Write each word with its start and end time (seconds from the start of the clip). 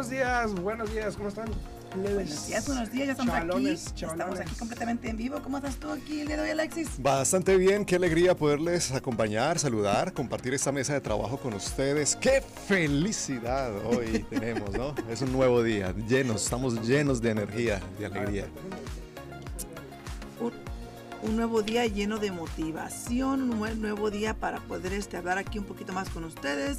buenos 0.00 0.10
días, 0.10 0.54
buenos 0.54 0.92
días, 0.94 1.14
¿cómo 1.16 1.28
están? 1.28 1.44
Buenos 1.94 2.46
días, 2.46 2.66
buenos 2.66 2.90
días, 2.90 3.06
ya 3.08 3.12
estamos 3.12 3.34
Chavalones, 3.34 3.86
aquí. 3.88 4.00
chavalones. 4.00 4.28
Estamos 4.32 4.40
aquí 4.50 4.58
completamente 4.58 5.10
en 5.10 5.16
vivo. 5.18 5.42
¿Cómo 5.42 5.58
estás 5.58 5.76
tú 5.76 5.90
aquí 5.90 6.20
el 6.22 6.26
día 6.26 6.36
de 6.38 6.42
hoy, 6.44 6.50
Alexis? 6.50 6.88
Bastante 7.02 7.54
bien, 7.58 7.84
qué 7.84 7.96
alegría 7.96 8.34
poderles 8.34 8.92
acompañar, 8.92 9.58
saludar, 9.58 10.14
compartir 10.14 10.54
esta 10.54 10.72
mesa 10.72 10.94
de 10.94 11.02
trabajo 11.02 11.36
con 11.38 11.52
ustedes. 11.52 12.16
¡Qué 12.16 12.40
felicidad 12.66 13.72
hoy 13.84 14.24
tenemos, 14.30 14.70
¿no? 14.72 14.94
Es 15.10 15.20
un 15.20 15.32
nuevo 15.34 15.62
día, 15.62 15.94
llenos, 16.08 16.44
estamos 16.44 16.80
llenos 16.88 17.20
de 17.20 17.30
energía, 17.32 17.78
de 17.98 18.06
alegría. 18.06 18.46
Un, 20.40 20.52
un 21.28 21.36
nuevo 21.36 21.60
día 21.60 21.84
lleno 21.86 22.16
de 22.16 22.30
motivación, 22.32 23.50
un 23.50 23.60
nue- 23.60 23.74
nuevo 23.76 24.10
día 24.10 24.32
para 24.32 24.60
poder 24.60 24.94
este, 24.94 25.18
hablar 25.18 25.36
aquí 25.36 25.58
un 25.58 25.66
poquito 25.66 25.92
más 25.92 26.08
con 26.08 26.24
ustedes 26.24 26.78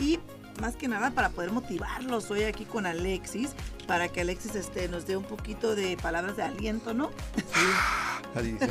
y 0.00 0.18
más 0.60 0.76
que 0.76 0.88
nada 0.88 1.10
para 1.10 1.30
poder 1.30 1.50
motivarlos 1.52 2.30
hoy 2.30 2.44
aquí 2.44 2.64
con 2.64 2.86
Alexis, 2.86 3.50
para 3.86 4.08
que 4.08 4.20
Alexis 4.20 4.54
este, 4.54 4.88
nos 4.88 5.06
dé 5.06 5.16
un 5.16 5.24
poquito 5.24 5.74
de 5.74 5.96
palabras 5.96 6.36
de 6.36 6.42
aliento, 6.44 6.94
¿no? 6.94 7.10
Ahí. 8.34 8.56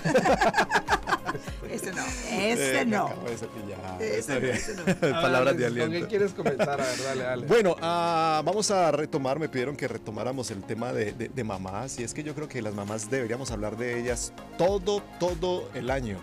Ese 1.70 1.94
no, 1.94 2.04
ese 2.30 2.82
Eh, 2.82 2.86
no. 2.86 3.10
de. 3.98 4.18
Ese 4.20 4.40
no, 4.40 4.48
ese 4.48 4.76
no. 4.76 4.84
Palabras 5.22 5.56
de 5.58 5.64
¿Con 5.68 5.76
qué 5.76 5.84
aliento. 5.84 6.08
quieres 6.10 6.34
comenzar? 6.34 6.82
A 6.82 6.86
ver, 6.86 7.04
dale, 7.04 7.24
dale. 7.24 7.48
Bueno, 7.48 7.76
ah, 7.82 8.42
vamos 8.44 8.70
a 8.72 8.92
retomar, 8.92 9.40
me 9.40 9.48
pidieron 9.48 9.78
que 9.78 9.88
retomáramos 9.88 10.52
el 10.52 10.62
tema 10.64 10.92
de, 10.92 11.14
de- 11.14 11.30
de 11.30 11.44
mamás 11.46 11.98
y 12.00 12.04
es 12.04 12.14
que 12.14 12.24
yo 12.24 12.36
creo 12.36 12.50
que 12.50 12.62
las 12.62 12.74
mamás 12.74 13.10
deberíamos 13.10 13.52
hablar 13.52 13.78
de 13.78 14.00
ellas 14.02 14.34
todo, 14.58 15.02
todo 15.20 15.70
el 15.74 15.90
año. 15.90 16.18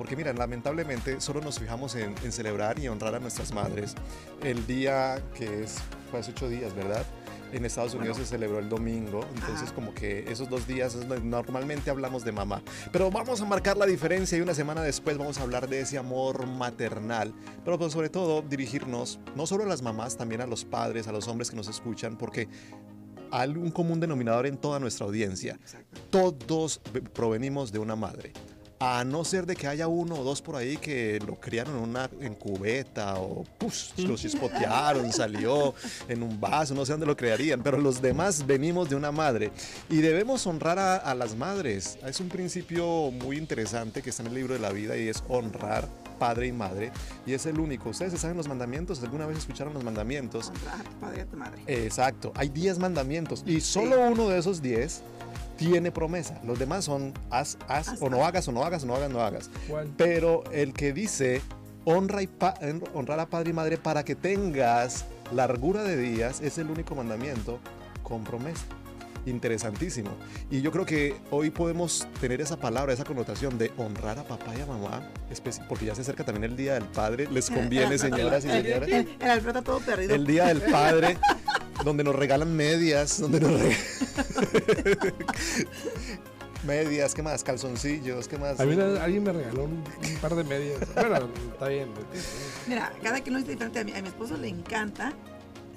Porque 0.00 0.16
mira, 0.16 0.32
lamentablemente 0.32 1.20
solo 1.20 1.42
nos 1.42 1.58
fijamos 1.58 1.94
en, 1.94 2.14
en 2.24 2.32
celebrar 2.32 2.78
y 2.78 2.88
honrar 2.88 3.14
a 3.16 3.20
nuestras 3.20 3.52
madres 3.52 3.94
el 4.42 4.66
día 4.66 5.22
que 5.34 5.64
es, 5.64 5.76
fue 6.10 6.20
hace 6.20 6.30
ocho 6.30 6.48
días, 6.48 6.74
¿verdad? 6.74 7.04
En 7.52 7.66
Estados 7.66 7.92
Unidos 7.92 8.16
Bueno. 8.16 8.24
se 8.24 8.30
celebró 8.30 8.58
el 8.60 8.70
domingo, 8.70 9.20
entonces 9.34 9.64
Ajá. 9.66 9.74
como 9.74 9.92
que 9.92 10.24
esos 10.32 10.48
dos 10.48 10.66
días 10.66 10.96
normalmente 11.22 11.90
hablamos 11.90 12.24
de 12.24 12.32
mamá. 12.32 12.62
Pero 12.90 13.10
vamos 13.10 13.42
a 13.42 13.44
marcar 13.44 13.76
la 13.76 13.84
diferencia 13.84 14.38
y 14.38 14.40
una 14.40 14.54
semana 14.54 14.80
después 14.80 15.18
vamos 15.18 15.36
a 15.36 15.42
hablar 15.42 15.68
de 15.68 15.80
ese 15.80 15.98
amor 15.98 16.46
maternal. 16.46 17.34
Pero 17.62 17.78
pues, 17.78 17.92
sobre 17.92 18.08
todo 18.08 18.40
dirigirnos 18.40 19.20
no 19.36 19.46
solo 19.46 19.64
a 19.64 19.66
las 19.66 19.82
mamás, 19.82 20.16
también 20.16 20.40
a 20.40 20.46
los 20.46 20.64
padres, 20.64 21.08
a 21.08 21.12
los 21.12 21.28
hombres 21.28 21.50
que 21.50 21.56
nos 21.56 21.68
escuchan, 21.68 22.16
porque 22.16 22.48
hay 23.30 23.50
un 23.50 23.70
común 23.70 24.00
denominador 24.00 24.46
en 24.46 24.56
toda 24.56 24.80
nuestra 24.80 25.04
audiencia. 25.04 25.58
Exacto. 25.60 26.00
Todos 26.08 26.80
ve- 26.90 27.02
provenimos 27.02 27.70
de 27.70 27.80
una 27.80 27.96
madre. 27.96 28.32
A 28.82 29.04
no 29.04 29.24
ser 29.26 29.44
de 29.44 29.56
que 29.56 29.66
haya 29.66 29.88
uno 29.88 30.14
o 30.14 30.24
dos 30.24 30.40
por 30.40 30.56
ahí 30.56 30.78
que 30.78 31.20
lo 31.26 31.38
criaron 31.38 31.76
en 31.76 31.82
una 31.82 32.08
en 32.18 32.34
cubeta 32.34 33.16
o 33.18 33.44
pus, 33.58 33.92
lo 33.98 34.16
chispotearon, 34.16 35.12
salió 35.12 35.74
en 36.08 36.22
un 36.22 36.40
vaso, 36.40 36.74
no 36.74 36.86
sé 36.86 36.92
dónde 36.92 37.04
lo 37.04 37.14
crearían, 37.14 37.62
pero 37.62 37.76
los 37.76 38.00
demás 38.00 38.46
venimos 38.46 38.88
de 38.88 38.96
una 38.96 39.12
madre 39.12 39.52
y 39.90 39.96
debemos 39.96 40.46
honrar 40.46 40.78
a, 40.78 40.96
a 40.96 41.14
las 41.14 41.36
madres. 41.36 41.98
Es 42.06 42.20
un 42.20 42.30
principio 42.30 43.10
muy 43.10 43.36
interesante 43.36 44.00
que 44.00 44.08
está 44.08 44.22
en 44.22 44.28
el 44.28 44.34
libro 44.34 44.54
de 44.54 44.60
la 44.60 44.72
vida 44.72 44.96
y 44.96 45.08
es 45.08 45.22
honrar 45.28 45.86
padre 46.18 46.46
y 46.46 46.52
madre 46.52 46.92
y 47.26 47.32
es 47.32 47.46
el 47.46 47.58
único. 47.58 47.90
¿Ustedes 47.90 48.20
saben 48.20 48.36
los 48.36 48.46
mandamientos? 48.46 49.02
¿Alguna 49.02 49.26
vez 49.26 49.38
escucharon 49.38 49.74
los 49.74 49.82
mandamientos? 49.82 50.48
Honrar 50.48 50.80
a 50.80 50.84
tu 50.84 51.00
padre 51.00 51.18
y 51.18 51.20
a 51.20 51.26
tu 51.26 51.36
madre. 51.36 51.62
Exacto, 51.66 52.32
hay 52.36 52.48
10 52.48 52.78
mandamientos 52.78 53.42
y 53.46 53.60
solo 53.60 54.00
uno 54.08 54.28
de 54.28 54.38
esos 54.38 54.62
10 54.62 55.02
tiene 55.60 55.92
promesa. 55.92 56.40
Los 56.44 56.58
demás 56.58 56.86
son 56.86 57.12
haz, 57.30 57.56
haz, 57.68 57.88
Haz, 57.88 58.02
o 58.02 58.08
no 58.10 58.24
hagas, 58.24 58.48
o 58.48 58.52
no 58.52 58.64
hagas, 58.64 58.82
o 58.82 58.86
no 58.86 58.94
hagas, 58.96 59.10
no 59.10 59.20
hagas. 59.20 59.50
¿Cuál? 59.68 59.88
Pero 59.96 60.42
el 60.52 60.72
que 60.72 60.92
dice 60.92 61.42
honra 61.84 62.22
y 62.22 62.26
pa- 62.26 62.54
honrar 62.94 63.20
a 63.20 63.26
padre 63.26 63.50
y 63.50 63.52
madre 63.52 63.76
para 63.76 64.04
que 64.04 64.14
tengas 64.14 65.04
largura 65.32 65.82
de 65.82 65.96
días 65.96 66.40
es 66.40 66.58
el 66.58 66.70
único 66.70 66.94
mandamiento 66.94 67.58
con 68.02 68.24
promesa. 68.24 68.64
Interesantísimo. 69.26 70.10
Y 70.50 70.62
yo 70.62 70.72
creo 70.72 70.86
que 70.86 71.14
hoy 71.30 71.50
podemos 71.50 72.06
tener 72.22 72.40
esa 72.40 72.56
palabra, 72.58 72.92
esa 72.94 73.04
connotación 73.04 73.58
de 73.58 73.70
honrar 73.76 74.18
a 74.18 74.24
papá 74.24 74.54
y 74.56 74.62
a 74.62 74.66
mamá, 74.66 75.02
porque 75.68 75.84
ya 75.84 75.94
se 75.94 76.00
acerca 76.00 76.24
también 76.24 76.44
el 76.50 76.56
Día 76.56 76.74
del 76.74 76.84
Padre. 76.84 77.28
Les 77.30 77.50
conviene, 77.50 77.98
señoras 77.98 78.44
y 78.46 78.48
El, 78.48 78.62
señores. 78.64 78.88
el, 79.20 79.56
el 79.56 79.62
todo 79.62 79.78
perdido. 79.80 80.14
El 80.14 80.26
Día 80.26 80.46
del 80.46 80.62
Padre, 80.62 81.18
donde 81.84 82.04
nos 82.04 82.14
regalan 82.14 82.54
medias, 82.54 83.20
donde 83.20 83.40
nos 83.40 83.52
regalan... 83.52 83.76
medias, 86.66 87.14
¿qué 87.14 87.22
más? 87.22 87.42
Calzoncillos, 87.42 88.28
¿qué 88.28 88.38
más? 88.38 88.60
A 88.60 88.66
mí 88.66 88.78
alguien 88.80 89.22
me 89.22 89.32
regaló 89.32 89.64
un, 89.64 89.72
un 89.72 90.16
par 90.20 90.34
de 90.34 90.44
medias. 90.44 90.78
Bueno, 90.94 91.28
está 91.52 91.68
bien. 91.68 91.88
Mira, 92.66 92.92
cada 93.02 93.20
quien 93.20 93.34
lo 93.34 93.40
dice 93.40 93.52
diferente. 93.52 93.80
A 93.80 93.84
mi, 93.84 93.92
a 93.92 94.02
mi 94.02 94.08
esposo 94.08 94.36
le 94.36 94.48
encanta, 94.48 95.12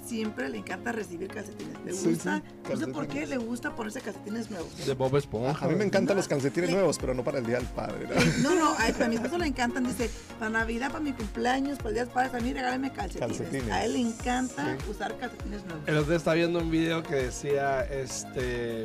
siempre 0.06 0.48
le 0.48 0.58
encanta 0.58 0.92
recibir 0.92 1.28
calcetines. 1.28 1.78
Le 1.84 1.92
Sí, 1.92 2.10
gusta, 2.10 2.36
sí, 2.38 2.70
no 2.70 2.76
sé 2.76 2.86
por 2.88 3.06
qué 3.08 3.26
le 3.26 3.36
gusta 3.38 3.74
ponerse 3.74 4.00
calcetines 4.00 4.50
nuevos. 4.50 4.86
De 4.86 4.94
Bob 4.94 5.16
Esponja. 5.16 5.64
A 5.64 5.68
mí 5.68 5.74
me 5.74 5.84
encantan 5.84 6.16
los 6.16 6.28
calcetines 6.28 6.70
Le- 6.70 6.76
nuevos, 6.76 6.98
pero 6.98 7.14
no 7.14 7.24
para 7.24 7.38
el 7.38 7.46
Día 7.46 7.56
del 7.58 7.66
Padre. 7.68 8.06
¿no? 8.42 8.50
No, 8.50 8.54
no, 8.54 8.70
a, 8.74 9.04
a 9.04 9.08
mi 9.08 9.16
esposo 9.16 9.38
le 9.38 9.46
encantan, 9.46 9.84
dice, 9.84 10.10
para 10.38 10.50
Navidad, 10.50 10.88
para 10.90 11.00
mi 11.02 11.12
cumpleaños, 11.12 11.78
para 11.78 11.88
el 11.90 11.94
Día 11.94 12.02
de 12.02 12.06
los 12.06 12.14
Padres, 12.14 12.34
a 12.34 12.40
mí 12.40 12.52
regálame 12.52 12.92
calcetines. 12.92 13.38
Calcetines. 13.38 13.70
A 13.72 13.84
él 13.84 13.92
le 13.94 14.00
encanta 14.00 14.76
Sí. 14.78 14.90
usar 14.90 15.16
calcetines 15.18 15.64
nuevos. 15.64 15.88
El 15.88 15.96
otro 15.96 16.08
día 16.10 16.16
estaba 16.18 16.34
viendo 16.34 16.58
un 16.60 16.70
video 16.70 17.02
que 17.02 17.14
decía, 17.16 17.82
este, 17.84 18.82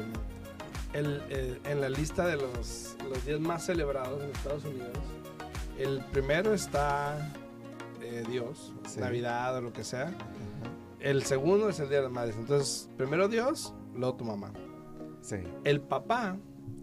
el- 0.94 1.22
el- 1.30 1.60
en 1.66 1.82
la 1.82 1.90
lista 1.90 2.26
de 2.26 2.36
los, 2.38 2.96
los 3.10 3.26
días 3.26 3.40
más 3.40 3.66
celebrados 3.66 4.24
en 4.24 4.32
Estados 4.32 4.66
Unidos, 4.66 4.98
el 5.78 6.00
primero 6.12 6.54
está 6.54 7.32
eh, 8.02 8.24
Dios, 8.28 8.74
Sí. 8.88 9.00
Navidad 9.02 9.58
o 9.58 9.62
lo 9.62 9.72
que 9.72 9.84
sea. 9.84 10.12
El 11.00 11.24
segundo 11.24 11.70
es 11.70 11.80
el 11.80 11.90
Día 11.90 11.98
de 12.00 12.04
las 12.04 12.12
Madres. 12.12 12.36
Entonces, 12.38 12.90
primero 12.98 13.28
Dios, 13.28 13.74
luego 13.96 14.16
tu 14.16 14.26
mamá. 14.26 14.52
Sí, 15.22 15.38
El 15.64 15.82
papá 15.82 16.38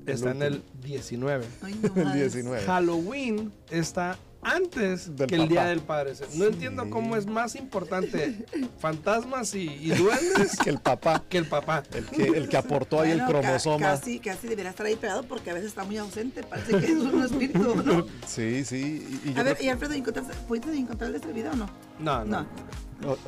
El 0.06 0.14
está 0.14 0.30
en 0.30 0.42
el 0.42 0.54
último. 0.54 0.80
19. 0.82 1.46
Ay, 1.62 1.80
no 1.82 1.92
el 1.96 2.04
más. 2.04 2.14
19. 2.14 2.62
Halloween 2.64 3.52
está 3.70 4.18
antes 4.42 5.16
Del 5.16 5.26
que 5.26 5.34
el 5.34 5.48
Día 5.48 5.64
del 5.64 5.80
Padre. 5.80 6.12
No 6.34 6.44
Sí. 6.44 6.52
entiendo 6.52 6.88
cómo 6.88 7.16
es 7.16 7.26
más 7.26 7.56
importante 7.56 8.44
fantasmas 8.78 9.54
y, 9.54 9.62
y 9.68 9.88
duendes 9.90 10.56
Que 10.62 10.70
el 10.70 10.78
papá, 10.78 11.24
que 11.28 11.38
el 11.38 11.46
papá. 11.46 11.82
el 11.92 12.04
que, 12.06 12.22
el 12.24 12.48
que 12.48 12.56
aportó 12.56 13.00
ahí 13.00 13.10
el 13.10 13.18
Bueno, 13.22 13.32
ca- 13.32 13.40
cromosoma. 13.42 13.86
Casi, 13.86 14.20
casi 14.20 14.46
debería 14.46 14.70
estar 14.70 14.86
ahí 14.86 14.94
pegado 14.96 15.24
porque 15.24 15.50
a 15.50 15.54
veces 15.54 15.70
está 15.70 15.82
muy 15.84 15.96
ausente. 15.96 16.42
Parece 16.44 16.78
que 16.78 16.86
es 16.86 16.98
un 16.98 17.22
espíritu, 17.22 17.74
¿no? 17.82 18.06
Sí, 18.26 18.64
sí. 18.64 19.20
Y, 19.24 19.30
y 19.30 19.38
A 19.38 19.42
ver, 19.42 19.56
creo- 19.56 19.66
y 19.66 19.68
Alfredo, 19.70 19.94
¿encontraste- 19.94 20.34
¿pudiste 20.46 20.72
encontrar 20.76 21.12
este 21.14 21.32
video 21.32 21.52
o 21.52 21.56
no? 21.56 21.66
No, 21.98 22.24
no. 22.24 22.42
No. 22.42 22.46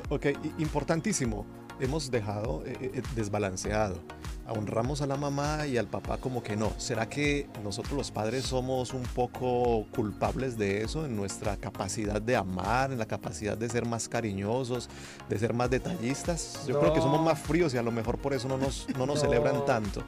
Ok, 0.09 0.27
importantísimo. 0.59 1.45
Hemos 1.81 2.11
dejado 2.11 2.65
eh, 2.67 2.91
eh, 2.95 3.03
desbalanceado. 3.15 4.01
Honramos 4.49 5.03
a 5.03 5.06
la 5.06 5.17
mamá 5.17 5.67
y 5.67 5.77
al 5.77 5.87
papá 5.89 6.17
como 6.17 6.43
que 6.43 6.56
no. 6.56 6.73
¿Será 6.79 7.09
que 7.09 7.49
nosotros 7.62 7.93
los 7.93 8.11
padres 8.11 8.45
somos 8.45 8.95
un 8.95 9.03
poco 9.03 9.87
culpables 9.95 10.56
de 10.56 10.83
eso 10.83 11.05
en 11.05 11.15
nuestra 11.15 11.59
capacidad 11.59 12.21
de 12.21 12.34
amar, 12.34 12.91
en 12.91 12.99
la 12.99 13.05
capacidad 13.06 13.59
de 13.59 13.69
ser 13.69 13.84
más 13.84 14.09
cariñosos, 14.09 14.89
de 15.29 15.39
ser 15.39 15.53
más 15.53 15.69
detallistas? 15.71 16.65
Yo 16.67 16.81
creo 16.81 16.95
que 16.95 17.00
somos 17.03 17.21
más 17.21 17.39
fríos 17.39 17.75
y 17.75 17.77
a 17.77 17.83
lo 17.83 17.93
mejor 17.93 18.17
por 18.17 18.33
eso 18.33 18.49
no 18.49 18.56
nos, 18.56 18.87
no 18.97 19.05
nos 19.05 19.17
No. 19.23 19.29
celebran 19.29 19.65
tanto. 19.67 20.03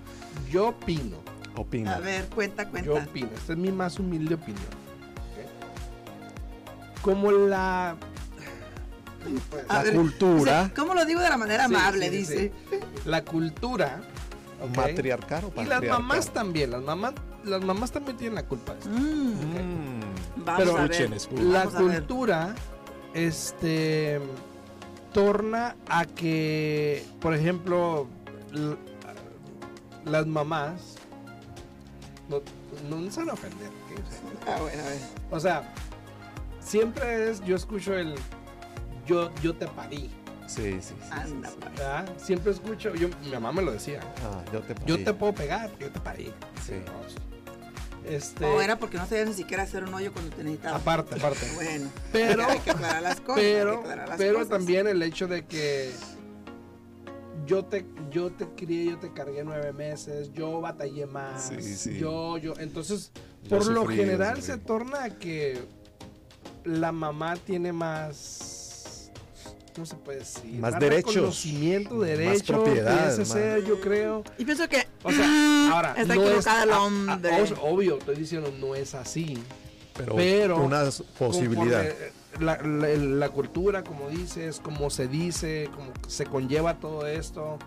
Yo 0.51 0.69
opino. 0.69 1.19
Opina. 1.55 1.97
A 1.97 2.01
ver, 2.01 2.25
cuenta, 2.35 2.67
cuenta. 2.69 2.87
Yo 2.87 2.97
opino. 2.97 3.29
Esta 3.37 3.53
es 3.53 3.59
mi 3.59 3.71
más 3.71 3.99
humilde 3.99 4.35
opinión. 4.37 4.65
Como 7.03 7.31
la. 7.31 7.97
Pues, 9.51 9.65
La 9.69 9.83
ver, 9.83 9.95
cultura. 9.95 10.41
o 10.41 10.45
sea, 10.45 10.73
¿Cómo 10.75 10.95
lo 10.95 11.05
digo 11.05 11.21
de 11.21 11.29
la 11.29 11.37
manera 11.37 11.65
amable? 11.67 12.11
sí, 12.11 12.25
sí, 12.25 12.35
dice. 12.35 12.53
La 13.05 13.25
cultura. 13.25 14.01
¿ok? 14.63 14.77
Matriarcal 14.77 15.45
o 15.57 15.63
Y 15.63 15.65
las 15.67 15.83
mamás 15.83 16.31
también. 16.31 16.71
Las 16.71 16.83
mamás, 16.83 17.15
las 17.45 17.63
mamás 17.63 17.93
también 17.93 18.17
tienen 18.17 18.35
la 18.35 18.47
culpa 18.47 18.75
de 18.75 18.79
esto. 18.81 18.91
Mm, 18.91 19.31
Mm. 19.31 20.01
vamos 20.45 20.55
Pero 20.65 20.77
a 20.77 20.83
ver. 20.83 20.91
escuchen, 20.93 21.13
escuchen. 21.15 21.53
La 21.53 21.59
Vamos 21.61 21.75
a 21.75 21.83
ver. 21.83 21.97
cultura, 21.99 22.55
este, 23.15 24.21
torna 25.13 25.77
a 25.89 26.05
que, 26.07 27.05
por 27.21 27.35
ejemplo, 27.35 28.07
las 30.05 30.27
mamás 30.27 30.97
no, 32.29 32.41
no 32.89 33.11
se 33.11 33.21
van 33.21 33.31
a 33.31 33.33
ofender. 33.35 33.69
Ah, 34.47 34.59
bueno, 34.61 34.83
a 34.83 34.89
ver. 34.89 34.99
O 35.31 35.41
sea, 35.41 35.73
siempre 36.61 37.31
es, 37.31 37.43
yo 37.45 37.57
escucho 37.57 37.95
el, 37.97 38.15
yo, 39.11 39.31
yo 39.43 39.55
te 39.55 39.67
parí. 39.67 40.11
Sí, 40.47 40.73
sí, 40.81 40.81
sí, 40.81 40.95
Anda, 41.11 41.49
sí. 41.49 41.57
pues. 41.61 41.73
¿verdad? 41.77 42.09
Siempre 42.17 42.53
escucho, 42.53 42.95
yo, 42.95 43.09
mi 43.25 43.31
mamá 43.31 43.53
me 43.53 43.63
lo 43.63 43.73
decía. 43.73 44.01
Ah, 44.25 44.43
yo 44.53 44.61
te 44.61 44.75
Yo 44.87 44.95
parí. 44.95 45.05
te 45.05 45.15
puedo 45.15 45.33
pegar, 45.35 45.71
yo 45.79 45.91
te 45.91 46.01
parí. 46.01 46.33
Sí. 46.67 46.75
Este, 48.09 48.45
O 48.47 48.61
era 48.61 48.79
porque 48.79 48.97
no 48.97 49.07
sabías 49.07 49.29
ni 49.29 49.35
siquiera 49.35 49.63
hacer 49.65 49.85
un 49.85 49.93
hoyo 49.95 50.13
cuando 50.13 50.35
te 50.35 50.43
necesitaba. 50.43 50.77
aparte, 50.79 51.15
aparte. 51.17 51.47
Bueno, 51.55 51.89
Pero, 52.13 52.47
hay 52.49 52.59
que 52.61 52.71
aclarar 52.71 53.03
las 53.03 53.21
cosas. 53.21 53.43
pero, 53.43 53.83
las 53.87 54.17
pero 54.17 54.35
cosas. 54.39 54.49
también 54.49 54.87
el 54.89 55.03
hecho 55.03 55.29
de 55.29 55.45
que 55.47 55.91
yo 57.47 57.65
te, 57.67 57.85
yo 58.11 58.31
te 58.33 58.47
crié, 58.57 58.87
yo 58.87 58.99
te 58.99 59.13
cargué 59.13 59.45
nueve 59.45 59.73
meses, 59.73 60.33
yo 60.33 60.61
batallé 60.61 61.07
más, 61.07 61.49
Sí, 61.49 61.63
sí. 61.63 61.99
yo, 61.99 62.39
yo, 62.39 62.55
entonces, 62.59 63.13
Yo 63.45 63.59
por 63.59 63.67
lo 63.69 63.81
sufrí, 63.83 63.97
yo 63.99 64.03
general 64.05 64.43
se 64.43 64.57
torna 64.59 65.05
a 65.05 65.11
que 65.11 65.61
la 66.65 66.91
mamá 66.93 67.37
tiene 67.37 67.73
más, 67.73 68.60
¿cómo 69.81 69.87
se 69.87 69.97
puede 69.97 70.19
decir? 70.19 70.61
Más 70.61 70.79
derechos. 70.79 71.15
Reconocimiento, 71.15 71.95
Más 71.95 72.07
derecho, 72.09 72.53
propiedad, 72.63 73.17
más- 73.19 73.29
sea, 73.29 73.59
yo 73.61 73.81
creo. 73.81 74.23
Y 74.37 74.45
pienso 74.45 74.69
que 74.69 74.87
O 75.03 75.11
sea, 75.11 75.71
ahora, 75.73 75.95
está 75.97 76.15
no 76.15 76.23
es, 76.23 76.29
equivocada 76.29 76.63
el 76.65 76.71
a- 76.71 76.75
a- 76.77 76.83
hombre. 76.83 77.55
obvio, 77.63 77.97
estoy 77.99 78.17
diciendo, 78.17 78.53
no 78.61 78.75
es 78.75 78.95
así. 78.95 79.39
Pero, 79.97 80.17
Pero, 80.17 80.57
una 80.63 80.85
posibilidad. 81.19 81.85
La, 82.41 82.59
la- 82.63 82.89
la 82.89 83.29
cultura, 83.31 83.83
como 83.83 84.09
dices, 84.11 84.61
como 84.61 84.91
se 84.91 85.09
dice, 85.09 85.69
como 85.75 85.93
se 86.07 86.27
conlleva 86.27 86.79
todo 86.79 87.07
esto. 87.07 87.59